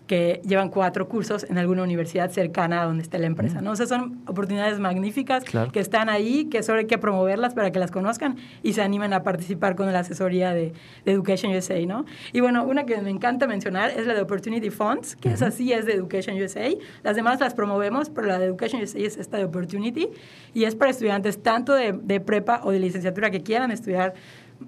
que 0.09 0.41
llevan 0.43 0.69
cuatro 0.69 1.07
cursos 1.07 1.45
en 1.47 1.59
alguna 1.59 1.83
universidad 1.83 2.31
cercana 2.31 2.81
a 2.81 2.85
donde 2.85 3.03
esté 3.03 3.19
la 3.19 3.27
empresa. 3.27 3.61
¿no? 3.61 3.73
O 3.73 3.75
sea, 3.75 3.85
son 3.85 4.23
oportunidades 4.25 4.79
magníficas 4.79 5.43
que 5.43 5.79
están 5.79 6.09
ahí, 6.09 6.45
que 6.45 6.63
solo 6.63 6.79
hay 6.79 6.87
que 6.87 6.97
promoverlas 6.97 7.53
para 7.53 7.69
que 7.69 7.77
las 7.77 7.91
conozcan 7.91 8.35
y 8.63 8.73
se 8.73 8.81
animen 8.81 9.13
a 9.13 9.21
participar 9.21 9.75
con 9.75 9.93
la 9.93 9.99
asesoría 9.99 10.51
de, 10.51 10.73
Education 11.05 11.55
USA. 11.55 11.79
¿no? 11.85 12.05
Y 12.33 12.39
bueno, 12.39 12.63
una 12.65 12.87
que 12.87 12.99
me 13.01 13.11
encanta 13.11 13.45
mencionar 13.45 13.91
es 13.91 14.07
la 14.07 14.15
de 14.15 14.21
Opportunity 14.21 14.71
Funds, 14.71 15.15
que 15.15 15.29
es 15.29 15.43
así 15.43 15.73
es 15.73 15.85
de 15.85 15.93
Education 15.93 16.41
USA. 16.41 16.71
Las 17.03 17.15
demás 17.15 17.39
las 17.39 17.53
promovemos, 17.53 18.09
pero 18.09 18.25
la 18.25 18.39
de 18.39 18.47
Education 18.47 18.81
USA 18.81 18.97
es 18.97 19.15
esta 19.15 19.37
de 19.37 19.43
Opportunity 19.43 20.09
y 20.55 20.63
es 20.63 20.73
para 20.73 20.89
estudiantes 20.89 21.43
tanto 21.43 21.75
de, 21.75 21.91
de 21.93 22.19
prepa 22.19 22.61
o 22.63 22.71
de 22.71 22.79
licenciatura 22.79 23.29
que 23.29 23.43
quieran 23.43 23.69
estudiar 23.69 24.15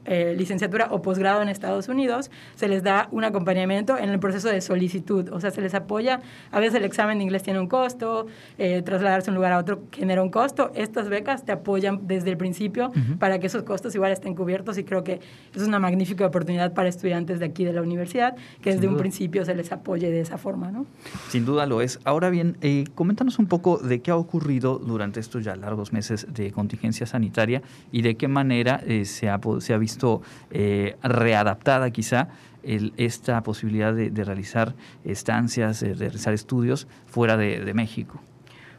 eh, 0.06 0.36
licenciatura 0.38 0.88
o 0.92 1.02
posgrado 1.02 1.42
en 1.42 1.50
Estados 1.50 1.88
Unidos, 1.88 2.32
se 2.56 2.68
les 2.68 2.84
da 2.84 3.08
un 3.12 3.24
acompañamiento 3.24 3.98
en 3.98 4.10
el 4.10 4.20
proceso 4.20 4.50
de 4.50 4.62
solicitud. 4.62 5.30
O 5.32 5.40
sea, 5.40 5.52
se 5.52 5.62
les 5.62 5.74
apoya. 5.74 6.22
A 6.52 6.60
veces 6.60 6.76
el 6.76 6.86
examen 6.86 7.18
de 7.18 7.24
inglés 7.24 7.44
tiene 7.44 7.60
un 7.60 7.68
costo, 7.68 8.28
eh, 8.58 8.82
trasladarse 8.82 9.26
de 9.26 9.32
un 9.32 9.36
lugar 9.36 9.52
a 9.52 9.60
otro 9.60 9.84
genera 9.92 10.24
un 10.24 10.30
costo. 10.30 10.72
Estas 10.76 11.10
becas 11.10 11.46
te 11.46 11.52
apoyan 11.52 12.08
desde 12.08 12.30
el 12.30 12.38
principio 12.38 12.92
para 13.20 13.40
que 13.40 13.48
esos 13.48 13.64
costos 13.64 13.94
igual 13.96 14.12
estén 14.12 14.36
cubiertos 14.36 14.78
y 14.78 14.84
creo 14.84 15.04
que 15.04 15.20
es 15.54 15.62
una 15.62 15.80
magnífica 15.80 16.26
oportunidad 16.26 16.74
para 16.74 16.90
estudiantes 16.90 17.40
de 17.40 17.46
aquí 17.46 17.64
de 17.64 17.74
la 17.74 17.82
universidad 17.82 18.36
que 18.62 18.74
desde 18.74 18.88
un 18.88 18.98
principio 18.98 19.46
se 19.46 19.54
les 19.56 19.72
apoye 19.72 20.10
de 20.10 20.22
esa 20.22 20.38
forma. 20.38 20.72
¿no? 20.72 20.86
Sin 21.30 21.46
duda 21.46 21.66
lo 21.66 21.82
es. 21.82 22.00
Ahora 22.06 22.30
bien, 22.30 22.58
eh, 22.62 22.86
coméntanos 22.96 23.40
un 23.40 23.48
poco 23.48 23.78
de 23.78 24.02
qué 24.02 24.12
ha 24.12 24.16
ocurrido 24.16 24.80
durante 24.80 25.20
estos 25.20 25.44
ya 25.44 25.56
largos 25.56 25.94
meses 25.94 26.28
de 26.34 26.52
contingencia 26.52 27.06
sanitaria 27.06 27.62
y 27.92 28.02
de 28.02 28.16
qué 28.16 28.28
manera 28.28 28.82
se, 29.04 29.30
ha, 29.30 29.40
se 29.60 29.74
ha 29.74 29.78
visto 29.82 30.22
eh, 30.50 30.96
readaptada 31.04 31.92
quizá 31.92 32.30
esta 32.64 33.42
posibilidad 33.44 33.94
de, 33.94 34.24
realizar 34.24 34.76
estancias, 35.04 35.82
de 35.82 35.96
realizar 35.96 36.34
estudios 36.34 36.88
fuera 37.08 37.36
de 37.36 37.74
México. 37.74 38.22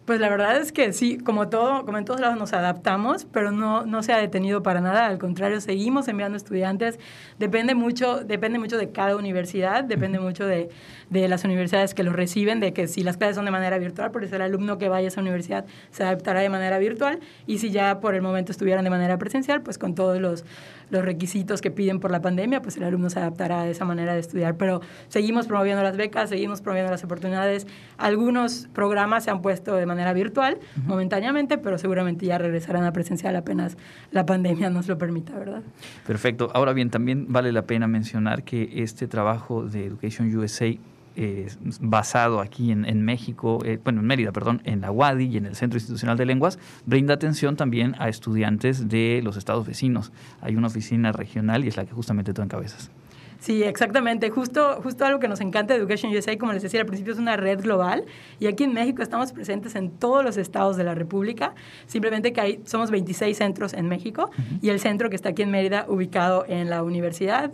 Pues 0.04 0.18
la 0.18 0.28
verdad 0.28 0.56
es 0.56 0.72
que 0.72 0.92
sí, 0.92 1.18
como 1.18 1.48
todo, 1.48 1.84
como 1.84 1.96
en 1.96 2.04
todos 2.04 2.20
lados 2.20 2.36
nos 2.36 2.52
adaptamos, 2.52 3.24
pero 3.24 3.52
no, 3.52 3.86
no 3.86 4.02
se 4.02 4.12
ha 4.12 4.16
detenido 4.16 4.60
para 4.60 4.80
nada, 4.80 5.06
al 5.06 5.18
contrario, 5.18 5.60
seguimos 5.60 6.08
enviando 6.08 6.36
estudiantes. 6.36 6.98
Depende 7.38 7.76
mucho, 7.76 8.24
depende 8.24 8.58
mucho 8.58 8.78
de 8.78 8.90
cada 8.90 9.14
universidad, 9.14 9.84
depende 9.84 10.18
mucho 10.18 10.44
de, 10.44 10.70
de 11.20 11.28
las 11.28 11.44
universidades 11.44 11.94
que 11.94 12.02
los 12.02 12.14
reciben, 12.14 12.60
de 12.60 12.72
que 12.72 12.88
si 12.88 13.02
las 13.02 13.16
clases 13.16 13.36
son 13.36 13.44
de 13.44 13.50
manera 13.50 13.78
virtual, 13.78 14.10
por 14.10 14.24
eso 14.24 14.36
el 14.36 14.42
alumno 14.42 14.78
que 14.78 14.88
vaya 14.88 15.06
a 15.06 15.08
esa 15.08 15.20
universidad 15.20 15.66
se 15.90 16.02
adaptará 16.04 16.40
de 16.40 16.48
manera 16.48 16.78
virtual, 16.78 17.20
y 17.46 17.58
si 17.58 17.70
ya 17.70 18.00
por 18.00 18.14
el 18.14 18.22
momento 18.22 18.50
estuvieran 18.52 18.84
de 18.84 18.90
manera 18.90 19.18
presencial, 19.18 19.62
pues 19.62 19.76
con 19.78 19.94
todos 19.94 20.18
los, 20.20 20.44
los 20.90 21.04
requisitos 21.04 21.60
que 21.60 21.70
piden 21.70 22.00
por 22.00 22.10
la 22.10 22.22
pandemia, 22.22 22.62
pues 22.62 22.76
el 22.78 22.84
alumno 22.84 23.10
se 23.10 23.18
adaptará 23.18 23.62
a 23.62 23.68
esa 23.68 23.84
manera 23.84 24.14
de 24.14 24.20
estudiar. 24.20 24.56
Pero 24.56 24.80
seguimos 25.08 25.46
promoviendo 25.46 25.82
las 25.82 25.96
becas, 25.96 26.30
seguimos 26.30 26.62
promoviendo 26.62 26.90
las 26.90 27.04
oportunidades. 27.04 27.66
Algunos 27.98 28.68
programas 28.72 29.24
se 29.24 29.30
han 29.30 29.42
puesto 29.42 29.74
de 29.76 29.86
manera 29.86 30.12
virtual 30.14 30.58
momentáneamente, 30.86 31.58
pero 31.58 31.76
seguramente 31.76 32.24
ya 32.26 32.38
regresarán 32.38 32.84
a 32.84 32.92
presencial 32.92 33.36
apenas 33.36 33.76
la 34.10 34.26
pandemia 34.26 34.70
nos 34.70 34.88
lo 34.88 34.98
permita, 34.98 35.38
¿verdad? 35.38 35.62
Perfecto. 36.06 36.50
Ahora 36.54 36.72
bien, 36.72 36.90
también 36.90 37.26
vale 37.28 37.52
la 37.52 37.62
pena 37.62 37.86
mencionar 37.86 38.44
que 38.44 38.82
este 38.82 39.06
trabajo 39.06 39.64
de 39.64 39.86
Education 39.86 40.34
USA 40.36 40.74
eh, 41.16 41.48
basado 41.80 42.40
aquí 42.40 42.70
en, 42.70 43.04
México, 43.04 43.58
eh, 43.64 43.78
bueno, 43.82 44.00
en 44.00 44.06
Mérida, 44.06 44.32
perdón, 44.32 44.62
en 44.64 44.80
la 44.80 44.90
UADI 44.90 45.26
y 45.26 45.36
en 45.36 45.46
el 45.46 45.56
Centro 45.56 45.78
Institucional 45.78 46.16
de 46.16 46.26
Lenguas, 46.26 46.58
brinda 46.86 47.14
atención 47.14 47.56
también 47.56 47.94
a 47.98 48.08
estudiantes 48.08 48.88
de 48.88 49.20
los 49.22 49.36
estados 49.36 49.66
vecinos. 49.66 50.12
Hay 50.40 50.56
una 50.56 50.68
oficina 50.68 51.12
regional 51.12 51.64
y 51.64 51.68
es 51.68 51.76
la 51.76 51.84
que 51.84 51.92
justamente 51.92 52.32
tú 52.32 52.42
encabezas. 52.42 52.90
Sí, 53.42 53.64
exactamente. 53.64 54.30
Justo, 54.30 54.80
justo 54.84 55.04
algo 55.04 55.18
que 55.18 55.26
nos 55.26 55.40
encanta 55.40 55.74
de 55.74 55.80
Education 55.80 56.14
USA, 56.14 56.38
como 56.38 56.52
les 56.52 56.62
decía 56.62 56.78
al 56.78 56.86
principio, 56.86 57.12
es 57.12 57.18
una 57.18 57.36
red 57.36 57.60
global. 57.60 58.04
Y 58.38 58.46
aquí 58.46 58.62
en 58.62 58.72
México 58.72 59.02
estamos 59.02 59.32
presentes 59.32 59.74
en 59.74 59.90
todos 59.90 60.22
los 60.24 60.36
estados 60.36 60.76
de 60.76 60.84
la 60.84 60.94
República. 60.94 61.52
Simplemente 61.86 62.32
que 62.32 62.40
hay, 62.40 62.60
somos 62.66 62.92
26 62.92 63.36
centros 63.36 63.72
en 63.72 63.88
México 63.88 64.30
y 64.60 64.68
el 64.68 64.78
centro 64.78 65.10
que 65.10 65.16
está 65.16 65.30
aquí 65.30 65.42
en 65.42 65.50
Mérida, 65.50 65.86
ubicado 65.88 66.44
en 66.46 66.70
la 66.70 66.84
universidad, 66.84 67.52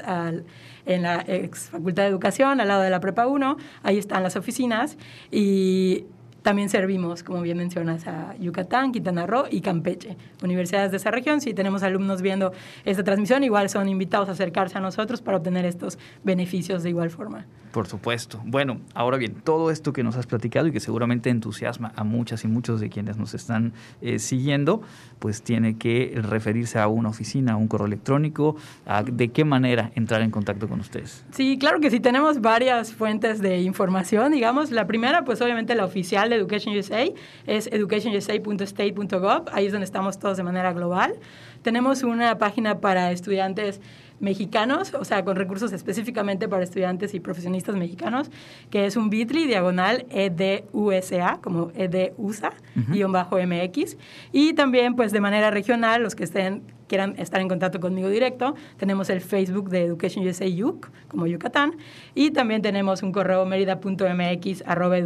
en 0.89 1.03
la 1.03 1.25
ex 1.27 1.69
Facultad 1.71 2.03
de 2.03 2.09
Educación, 2.09 2.61
al 2.61 2.69
lado 2.69 2.83
de 2.83 2.91
la 2.91 2.99
Prepa 2.99 3.27
1. 3.27 3.57
Ahí 3.83 3.99
están 3.99 4.23
las 4.23 4.35
oficinas. 4.37 4.97
Y 5.31 6.07
también 6.43 6.69
servimos, 6.69 7.23
como 7.23 7.43
bien 7.43 7.59
mencionas, 7.59 8.07
a 8.07 8.37
Yucatán, 8.39 8.93
Quintana 8.93 9.27
Roo 9.27 9.45
y 9.51 9.61
Campeche, 9.61 10.17
universidades 10.43 10.91
de 10.91 10.97
esa 10.99 11.11
región. 11.11 11.41
Si 11.41 11.55
tenemos 11.55 11.83
alumnos 11.83 12.23
viendo 12.23 12.53
esta 12.85 13.05
transmisión, 13.05 13.45
igual 13.45 13.69
son 13.69 13.89
invitados 13.89 14.29
a 14.29 14.33
acercarse 14.33 14.79
a 14.79 14.81
nosotros 14.81 15.21
para 15.21 15.39
obtener 15.39 15.65
estos 15.65 15.99
beneficios 16.25 16.83
de 16.83 16.91
igual 16.91 17.11
forma. 17.11 17.47
Por 17.73 17.87
supuesto. 17.87 18.41
Bueno, 18.45 18.81
ahora 18.95 19.19
bien, 19.19 19.35
todo 19.45 19.71
esto 19.71 19.93
que 19.93 20.03
nos 20.03 20.17
has 20.17 20.27
platicado 20.27 20.67
y 20.67 20.73
que 20.73 20.81
seguramente 20.81 21.29
entusiasma 21.31 21.93
a 21.97 22.05
muchas 22.05 22.45
y 22.45 22.49
muchos 22.49 22.81
de 22.81 22.89
quienes 22.89 23.19
nos 23.19 23.35
están 23.35 23.73
eh, 24.01 24.19
siguiendo, 24.19 24.81
pues 25.19 25.43
tiene 25.43 25.77
que 25.77 26.13
referirse 26.17 26.79
a 26.79 26.89
una 26.89 27.11
oficina, 27.11 27.53
a 27.53 27.57
un 27.57 27.69
correo 27.69 27.87
electrónico, 27.87 28.57
a 28.87 29.03
de 29.03 29.29
qué 29.29 29.45
manera 29.45 29.93
entrar 29.95 30.23
en 30.23 30.31
contacto 30.31 30.69
con 30.69 30.81
ustedes. 30.81 31.25
Sí, 31.31 31.59
claro 31.59 31.81
que 31.81 31.91
sí, 31.91 32.01
tenemos 32.01 32.41
varias 32.41 32.93
fuentes 32.95 33.41
de 33.41 33.61
información, 33.61 34.33
digamos. 34.33 34.71
La 34.71 34.87
primera, 34.87 35.25
pues 35.25 35.41
obviamente 35.43 35.75
la 35.75 35.85
oficial 35.85 36.31
de 36.31 36.38
Education 36.39 36.77
USA 36.77 37.05
es 37.47 37.67
educationusa.state.gov, 37.69 39.49
ahí 39.53 39.67
es 39.67 39.73
donde 39.73 39.85
estamos 39.85 40.19
todos 40.19 40.37
de 40.37 40.43
manera 40.43 40.73
global. 40.73 41.15
Tenemos 41.63 42.03
una 42.03 42.39
página 42.39 42.81
para 42.81 43.13
estudiantes 43.13 43.81
mexicanos, 44.21 44.95
o 44.95 45.05
sea, 45.05 45.25
con 45.25 45.37
recursos 45.37 45.73
específicamente 45.73 46.49
para 46.49 46.65
estudiantes 46.65 47.15
y 47.15 47.21
profesionistas 47.21 47.77
mexicanos, 47.77 48.31
que 48.71 48.87
es 48.87 48.97
un 48.97 49.11
bit.ly 49.11 49.47
diagonal 49.47 50.07
EDUSA, 50.11 51.39
como 51.43 51.71
EDUSA, 51.75 52.53
guion 52.89 53.13
bajo 53.13 53.37
MX. 53.39 53.97
Y 54.33 54.55
también, 54.55 54.97
pues, 54.97 55.13
de 55.13 55.21
manera 55.21 55.51
regional, 55.51 56.03
los 56.03 56.15
que 56.15 56.25
estén 56.25 56.63
quieran 56.89 57.15
estar 57.19 57.41
en 57.41 57.49
contacto 57.49 57.81
conmigo 57.81 58.09
directo, 58.09 58.55
tenemos 58.79 59.11
el 59.11 59.21
Facebook 59.21 59.69
de 59.69 59.85
Education 59.85 60.27
USA 60.27 60.47
YUC, 60.47 60.91
como 61.09 61.27
Yucatán, 61.27 61.77
y 62.15 62.31
también 62.31 62.63
tenemos 62.63 63.03
un 63.03 63.13
correo 63.13 63.45
merida.mx 63.45 64.65
arroba 64.67 64.97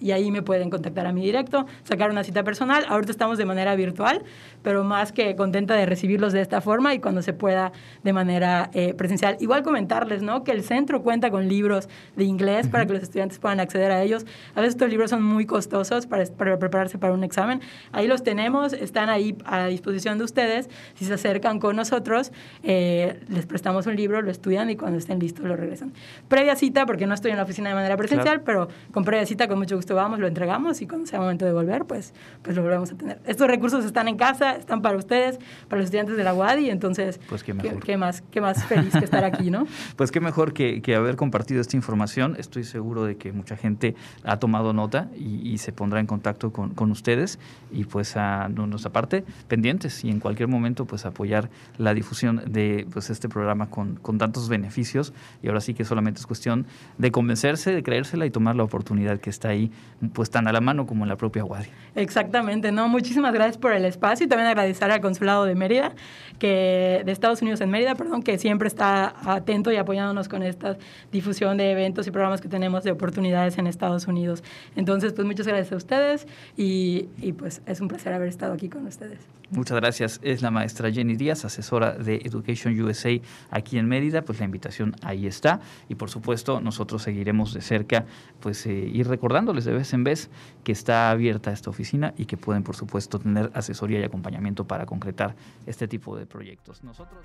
y 0.00 0.10
ahí 0.12 0.30
me 0.30 0.42
pueden 0.42 0.70
contactar 0.70 1.06
a 1.06 1.12
mi 1.12 1.22
directo, 1.22 1.66
sacar 1.84 2.10
una 2.10 2.24
cita 2.24 2.44
personal. 2.44 2.84
Ahorita 2.88 3.12
estamos 3.12 3.38
de 3.38 3.44
manera 3.44 3.74
virtual, 3.74 4.24
pero 4.62 4.84
más 4.84 5.12
que 5.12 5.36
contenta 5.36 5.74
de 5.74 5.86
recibirlos 5.86 6.32
de 6.32 6.40
esta 6.40 6.60
forma 6.60 6.94
y 6.94 6.98
cuando 6.98 7.22
se 7.22 7.32
pueda 7.32 7.72
de 8.02 8.12
manera 8.12 8.70
eh, 8.72 8.94
presencial. 8.94 9.36
Igual 9.40 9.62
comentarles 9.62 10.22
¿no? 10.22 10.44
que 10.44 10.52
el 10.52 10.62
centro 10.62 11.02
cuenta 11.02 11.30
con 11.30 11.48
libros 11.48 11.88
de 12.16 12.24
inglés 12.24 12.68
para 12.68 12.86
que 12.86 12.94
los 12.94 13.02
estudiantes 13.02 13.38
puedan 13.38 13.60
acceder 13.60 13.90
a 13.90 14.02
ellos. 14.02 14.24
A 14.54 14.60
veces 14.60 14.74
estos 14.74 14.88
libros 14.90 15.10
son 15.10 15.22
muy 15.22 15.46
costosos 15.46 16.06
para, 16.06 16.24
para 16.24 16.58
prepararse 16.58 16.98
para 16.98 17.12
un 17.12 17.24
examen. 17.24 17.60
Ahí 17.92 18.06
los 18.06 18.22
tenemos, 18.22 18.72
están 18.72 19.08
ahí 19.08 19.36
a 19.44 19.66
disposición 19.66 20.18
de 20.18 20.24
ustedes. 20.24 20.68
Si 20.94 21.04
se 21.04 21.14
acercan 21.14 21.58
con 21.58 21.76
nosotros, 21.76 22.32
eh, 22.62 23.20
les 23.28 23.46
prestamos 23.46 23.86
un 23.86 23.96
libro, 23.96 24.22
lo 24.22 24.30
estudian 24.30 24.70
y 24.70 24.76
cuando 24.76 24.98
estén 24.98 25.18
listos 25.18 25.44
lo 25.44 25.56
regresan. 25.56 25.92
Previa 26.28 26.56
cita, 26.56 26.86
porque 26.86 27.06
no 27.06 27.14
estoy 27.14 27.30
en 27.30 27.36
la 27.36 27.42
oficina 27.42 27.68
de 27.68 27.74
manera 27.74 27.96
presencial, 27.96 28.42
pero 28.42 28.68
con 28.92 29.04
previa 29.08 29.24
cita 29.24 29.48
con 29.48 29.58
mucho 29.58 29.74
gusto 29.74 29.94
vamos, 29.94 30.18
lo 30.18 30.26
entregamos 30.26 30.82
y 30.82 30.86
cuando 30.86 31.06
sea 31.06 31.18
momento 31.18 31.46
de 31.46 31.52
volver, 31.52 31.86
pues, 31.86 32.12
pues 32.42 32.54
lo 32.54 32.62
volvemos 32.62 32.92
a 32.92 32.94
tener. 32.94 33.18
Estos 33.24 33.48
recursos 33.48 33.82
están 33.86 34.06
en 34.06 34.18
casa, 34.18 34.56
están 34.56 34.82
para 34.82 34.98
ustedes, 34.98 35.38
para 35.66 35.78
los 35.80 35.86
estudiantes 35.86 36.18
de 36.18 36.24
la 36.24 36.34
UADI, 36.34 36.68
entonces, 36.68 37.18
pues 37.26 37.42
qué, 37.42 37.54
mejor. 37.54 37.82
qué, 37.82 37.96
más, 37.96 38.22
qué 38.30 38.42
más 38.42 38.64
feliz 38.66 38.92
que 38.92 39.04
estar 39.06 39.24
aquí, 39.24 39.50
¿no? 39.50 39.66
pues 39.96 40.10
qué 40.10 40.20
mejor 40.20 40.52
que, 40.52 40.82
que, 40.82 40.94
haber 40.94 41.16
compartido 41.16 41.62
esta 41.62 41.74
información. 41.74 42.36
Estoy 42.38 42.64
seguro 42.64 43.04
de 43.04 43.16
que 43.16 43.32
mucha 43.32 43.56
gente 43.56 43.94
ha 44.24 44.38
tomado 44.38 44.74
nota 44.74 45.08
y, 45.16 45.48
y 45.48 45.56
se 45.56 45.72
pondrá 45.72 46.00
en 46.00 46.06
contacto 46.06 46.52
con, 46.52 46.74
con, 46.74 46.90
ustedes 46.90 47.38
y 47.72 47.84
pues 47.84 48.14
a 48.16 48.48
nuestra 48.48 48.92
parte 48.92 49.24
pendientes 49.46 50.04
y 50.04 50.10
en 50.10 50.20
cualquier 50.20 50.48
momento 50.48 50.84
pues 50.84 51.06
apoyar 51.06 51.48
la 51.78 51.94
difusión 51.94 52.42
de 52.46 52.86
pues 52.92 53.08
este 53.08 53.28
programa 53.28 53.70
con, 53.70 53.96
con 53.96 54.18
tantos 54.18 54.48
beneficios 54.50 55.14
y 55.42 55.48
ahora 55.48 55.60
sí 55.62 55.72
que 55.72 55.84
solamente 55.84 56.20
es 56.20 56.26
cuestión 56.26 56.66
de 56.98 57.10
convencerse, 57.10 57.72
de 57.72 57.82
creérsela 57.82 58.26
y 58.26 58.30
tomar 58.30 58.56
la 58.56 58.64
oportunidad 58.64 58.97
que 59.20 59.30
está 59.30 59.48
ahí 59.48 59.70
pues 60.12 60.30
tan 60.30 60.46
a 60.46 60.52
la 60.52 60.60
mano 60.60 60.86
como 60.86 61.04
en 61.04 61.08
la 61.08 61.16
propia 61.16 61.42
Guardia. 61.42 61.72
Exactamente, 61.94 62.70
no, 62.72 62.88
muchísimas 62.88 63.32
gracias 63.32 63.58
por 63.58 63.72
el 63.72 63.84
espacio 63.84 64.26
y 64.26 64.28
también 64.28 64.48
agradecer 64.48 64.90
al 64.90 65.00
Consulado 65.00 65.44
de 65.44 65.54
Mérida, 65.54 65.92
que 66.38 67.02
de 67.04 67.12
Estados 67.12 67.42
Unidos 67.42 67.60
en 67.60 67.70
Mérida, 67.70 67.94
perdón, 67.94 68.22
que 68.22 68.38
siempre 68.38 68.68
está 68.68 69.14
atento 69.24 69.72
y 69.72 69.76
apoyándonos 69.76 70.28
con 70.28 70.42
esta 70.42 70.76
difusión 71.10 71.56
de 71.56 71.72
eventos 71.72 72.06
y 72.06 72.10
programas 72.10 72.40
que 72.40 72.48
tenemos 72.48 72.84
de 72.84 72.92
oportunidades 72.92 73.58
en 73.58 73.66
Estados 73.66 74.06
Unidos. 74.06 74.42
Entonces, 74.76 75.12
pues 75.12 75.26
muchas 75.26 75.46
gracias 75.46 75.72
a 75.72 75.76
ustedes 75.76 76.26
y, 76.56 77.08
y 77.20 77.32
pues 77.32 77.62
es 77.66 77.80
un 77.80 77.88
placer 77.88 78.12
haber 78.12 78.28
estado 78.28 78.52
aquí 78.52 78.68
con 78.68 78.86
ustedes. 78.86 79.37
Muchas 79.50 79.76
gracias. 79.78 80.20
Es 80.22 80.42
la 80.42 80.50
maestra 80.50 80.92
Jenny 80.92 81.16
Díaz, 81.16 81.44
asesora 81.46 81.92
de 81.92 82.16
Education 82.16 82.78
USA 82.80 83.10
aquí 83.50 83.78
en 83.78 83.88
Mérida. 83.88 84.22
Pues 84.22 84.38
la 84.40 84.44
invitación 84.44 84.94
ahí 85.02 85.26
está. 85.26 85.60
Y 85.88 85.94
por 85.94 86.10
supuesto, 86.10 86.60
nosotros 86.60 87.02
seguiremos 87.02 87.54
de 87.54 87.62
cerca, 87.62 88.04
pues 88.40 88.66
eh, 88.66 88.72
ir 88.72 89.08
recordándoles 89.08 89.64
de 89.64 89.72
vez 89.72 89.94
en 89.94 90.04
vez 90.04 90.28
que 90.64 90.72
está 90.72 91.10
abierta 91.10 91.50
esta 91.50 91.70
oficina 91.70 92.12
y 92.18 92.26
que 92.26 92.36
pueden, 92.36 92.62
por 92.62 92.76
supuesto, 92.76 93.18
tener 93.18 93.50
asesoría 93.54 94.00
y 94.00 94.04
acompañamiento 94.04 94.66
para 94.66 94.84
concretar 94.84 95.34
este 95.66 95.88
tipo 95.88 96.14
de 96.16 96.26
proyectos. 96.26 96.84
Nosotros. 96.84 97.24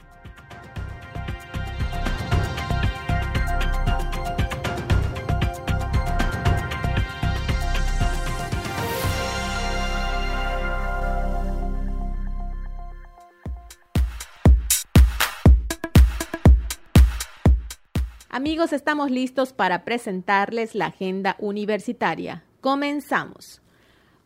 Amigos, 18.43 18.73
estamos 18.73 19.09
listos 19.09 19.53
para 19.53 19.85
presentarles 19.85 20.75
la 20.75 20.87
agenda 20.87 21.37
universitaria. 21.39 22.43
Comenzamos. 22.59 23.61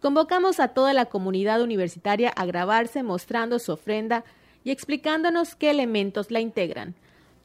Convocamos 0.02 0.60
a 0.60 0.70
toda 0.70 0.96
la 0.96 1.06
comunidad 1.06 1.62
universitaria 1.62 2.30
a 2.30 2.48
grabarse 2.48 3.04
mostrando 3.04 3.60
su 3.60 3.74
ofrenda 3.74 4.24
y 4.64 4.72
explicándonos 4.72 5.54
qué 5.54 5.70
elementos 5.70 6.32
la 6.32 6.40
integran. 6.40 6.96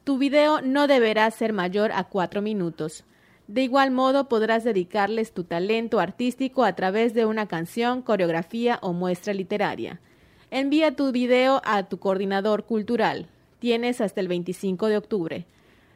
Tu 0.03 0.17
video 0.17 0.61
no 0.61 0.87
deberá 0.87 1.29
ser 1.29 1.53
mayor 1.53 1.91
a 1.91 2.05
cuatro 2.05 2.41
minutos. 2.41 3.03
De 3.47 3.61
igual 3.61 3.91
modo 3.91 4.27
podrás 4.27 4.63
dedicarles 4.63 5.31
tu 5.31 5.43
talento 5.43 5.99
artístico 5.99 6.63
a 6.63 6.73
través 6.73 7.13
de 7.13 7.27
una 7.27 7.47
canción, 7.47 8.01
coreografía 8.01 8.79
o 8.81 8.93
muestra 8.93 9.35
literaria. 9.35 10.01
Envía 10.49 10.95
tu 10.95 11.11
video 11.11 11.61
a 11.65 11.83
tu 11.83 11.99
coordinador 11.99 12.65
cultural. 12.65 13.27
Tienes 13.59 14.01
hasta 14.01 14.21
el 14.21 14.27
25 14.27 14.87
de 14.87 14.97
octubre. 14.97 15.45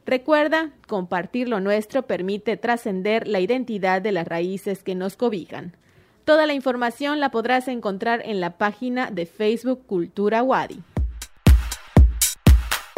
Recuerda, 0.08 0.72
compartir 0.88 1.48
lo 1.50 1.60
nuestro 1.60 2.04
permite 2.04 2.56
trascender 2.56 3.28
la 3.28 3.42
identidad 3.42 4.02
de 4.02 4.14
las 4.14 4.26
raíces 4.26 4.82
que 4.82 4.96
nos 4.96 5.18
cobijan. 5.18 5.76
Toda 6.24 6.46
la 6.46 6.54
información 6.54 7.20
la 7.20 7.30
podrás 7.30 7.68
encontrar 7.68 8.22
en 8.24 8.40
la 8.40 8.58
página 8.58 9.12
de 9.12 9.26
Facebook 9.26 9.86
Cultura 9.86 10.44
Wadi. 10.44 10.80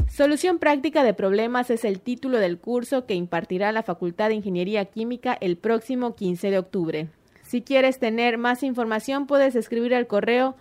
Solución 0.07 0.59
práctica 0.59 1.03
de 1.03 1.15
problemas 1.15 1.71
es 1.71 1.83
el 1.83 1.99
título 1.99 2.37
del 2.37 2.59
curso 2.59 3.07
que 3.07 3.15
impartirá 3.15 3.71
la 3.71 3.81
Facultad 3.81 4.27
de 4.27 4.35
Ingeniería 4.35 4.85
Química 4.85 5.35
el 5.41 5.57
próximo 5.57 6.15
15 6.15 6.51
de 6.51 6.59
octubre. 6.59 7.07
Si 7.41 7.63
quieres 7.63 7.97
tener 7.97 8.37
más 8.37 8.61
información 8.61 9.25
puedes 9.25 9.55
escribir 9.55 9.95
al 9.95 10.05
correo 10.05 10.55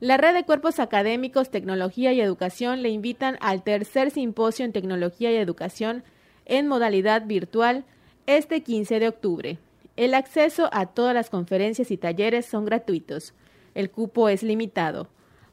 La 0.00 0.16
Red 0.16 0.34
de 0.34 0.44
Cuerpos 0.44 0.80
Académicos, 0.80 1.50
Tecnología 1.50 2.12
y 2.12 2.20
Educación 2.20 2.82
le 2.82 2.88
invitan 2.88 3.38
al 3.40 3.62
tercer 3.62 4.10
simposio 4.10 4.64
en 4.64 4.72
Tecnología 4.72 5.30
y 5.30 5.36
Educación 5.36 6.02
en 6.46 6.66
modalidad 6.66 7.26
virtual 7.26 7.84
este 8.26 8.62
15 8.62 8.98
de 8.98 9.08
octubre. 9.08 9.58
El 9.96 10.14
acceso 10.14 10.68
a 10.72 10.86
todas 10.86 11.14
las 11.14 11.30
conferencias 11.30 11.92
y 11.92 11.96
talleres 11.96 12.44
son 12.46 12.64
gratuitos. 12.64 13.34
El 13.74 13.90
cupo 13.90 14.28
es 14.28 14.42
limitado. 14.42 15.08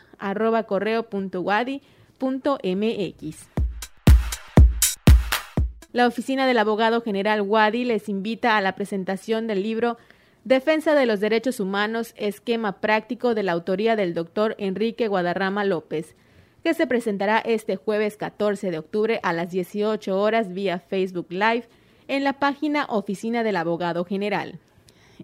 La 5.92 6.08
oficina 6.08 6.48
del 6.48 6.58
abogado 6.58 7.02
general 7.02 7.42
Wadi 7.42 7.84
les 7.84 8.08
invita 8.08 8.56
a 8.56 8.60
la 8.60 8.74
presentación 8.74 9.46
del 9.46 9.62
libro 9.62 9.96
Defensa 10.42 10.96
de 10.96 11.06
los 11.06 11.20
Derechos 11.20 11.60
Humanos, 11.60 12.14
esquema 12.16 12.80
práctico 12.80 13.36
de 13.36 13.44
la 13.44 13.52
autoría 13.52 13.94
del 13.94 14.12
doctor 14.12 14.56
Enrique 14.58 15.06
Guadarrama 15.06 15.62
López 15.62 16.16
que 16.62 16.74
se 16.74 16.86
presentará 16.86 17.38
este 17.38 17.76
jueves 17.76 18.16
14 18.16 18.70
de 18.70 18.78
octubre 18.78 19.20
a 19.22 19.32
las 19.32 19.50
18 19.50 20.18
horas 20.18 20.52
vía 20.52 20.78
Facebook 20.78 21.28
Live 21.30 21.64
en 22.08 22.24
la 22.24 22.34
página 22.34 22.86
Oficina 22.88 23.42
del 23.42 23.56
Abogado 23.56 24.04
General. 24.04 24.58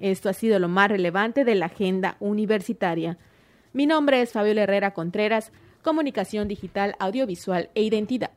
Esto 0.00 0.28
ha 0.28 0.32
sido 0.32 0.58
lo 0.58 0.68
más 0.68 0.88
relevante 0.88 1.44
de 1.44 1.54
la 1.54 1.66
agenda 1.66 2.16
universitaria. 2.20 3.18
Mi 3.72 3.86
nombre 3.86 4.22
es 4.22 4.32
Fabiola 4.32 4.62
Herrera 4.62 4.94
Contreras, 4.94 5.52
Comunicación 5.82 6.48
Digital, 6.48 6.94
Audiovisual 6.98 7.70
e 7.74 7.82
Identidad. 7.82 8.30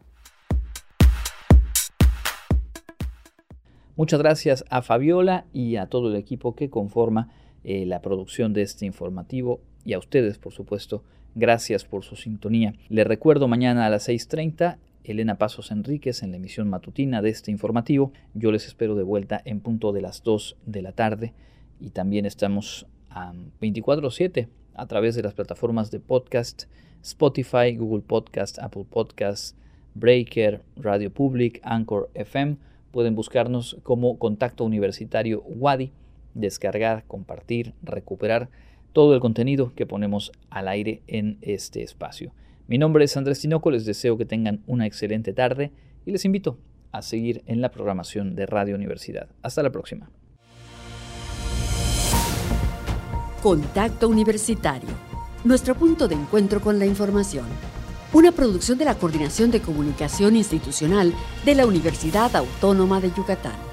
Muchas 3.96 4.20
gracias 4.20 4.64
a 4.70 4.82
Fabiola 4.82 5.46
y 5.52 5.76
a 5.76 5.88
todo 5.88 6.10
el 6.10 6.16
equipo 6.16 6.56
que 6.56 6.70
conforma 6.70 7.30
eh, 7.64 7.86
la 7.86 8.02
producción 8.02 8.54
de 8.54 8.62
este 8.62 8.86
informativo 8.86 9.62
y 9.84 9.94
a 9.94 10.00
ustedes, 10.00 10.38
por 10.38 10.54
supuesto, 10.54 11.04
Gracias 11.36 11.86
por 11.86 12.04
su 12.04 12.16
sintonía. 12.16 12.74
Les 12.90 13.06
recuerdo 13.06 13.48
mañana 13.48 13.86
a 13.86 13.90
las 13.90 14.10
6.30 14.10 14.78
Elena 15.04 15.38
Pasos 15.38 15.72
Enríquez 15.72 16.24
en 16.24 16.32
la 16.32 16.38
emisión 16.38 16.70
matutina 16.70 17.22
de 17.22 17.30
este 17.30 17.52
informativo. 17.52 18.12
Yo 18.34 18.52
les 18.52 18.68
espero 18.68 18.96
de 18.96 19.04
vuelta 19.04 19.42
en 19.46 19.60
punto 19.60 19.92
de 19.92 20.02
las 20.02 20.24
2 20.24 20.58
de 20.66 20.82
la 20.82 20.92
tarde 20.92 21.34
y 21.80 21.92
también 21.92 22.26
estamos 22.26 22.86
a 23.10 23.34
24/7 23.60 24.50
a 24.76 24.86
través 24.88 25.16
de 25.16 25.24
las 25.24 25.34
plataformas 25.34 25.92
de 25.92 26.00
podcast 26.00 26.64
Spotify, 27.02 27.76
Google 27.76 28.02
Podcast, 28.02 28.60
Apple 28.60 28.86
Podcast, 28.90 29.58
Breaker, 29.96 30.62
Radio 30.76 31.12
Public, 31.12 31.60
Anchor 31.64 32.10
FM. 32.14 32.58
Pueden 32.92 33.16
buscarnos 33.16 33.78
como 33.84 34.18
Contacto 34.20 34.64
Universitario 34.64 35.42
Wadi, 35.44 35.92
descargar, 36.34 37.04
compartir, 37.08 37.74
recuperar 37.82 38.50
todo 38.94 39.14
el 39.14 39.20
contenido 39.20 39.74
que 39.76 39.86
ponemos 39.86 40.32
al 40.50 40.68
aire 40.68 41.02
en 41.08 41.38
este 41.42 41.84
espacio. 41.84 42.32
Mi 42.68 42.78
nombre 42.78 43.04
es 43.06 43.18
Andrés 43.18 43.40
Tinoco, 43.40 43.72
les 43.72 43.86
deseo 43.86 44.18
que 44.18 44.26
tengan 44.26 44.62
una 44.68 44.86
excelente 44.86 45.34
tarde 45.34 45.72
y 46.06 46.12
les 46.12 46.26
invito 46.26 46.58
a 46.92 47.02
seguir 47.02 47.44
en 47.46 47.62
la 47.62 47.72
programación 47.72 48.36
de 48.36 48.46
Radio 48.46 48.76
Universidad. 48.76 49.30
Hasta 49.42 49.64
la 49.64 49.72
próxima. 49.72 50.10
Contacto 53.42 54.10
Universitario, 54.10 54.90
nuestro 55.44 55.76
punto 55.76 56.08
de 56.08 56.16
encuentro 56.16 56.60
con 56.60 56.78
la 56.78 56.86
información. 56.86 57.46
Una 58.12 58.32
producción 58.32 58.78
de 58.78 58.86
la 58.86 58.96
Coordinación 58.96 59.52
de 59.52 59.62
Comunicación 59.62 60.36
Institucional 60.36 61.14
de 61.46 61.56
la 61.56 61.66
Universidad 61.66 62.36
Autónoma 62.36 63.00
de 63.00 63.12
Yucatán. 63.12 63.69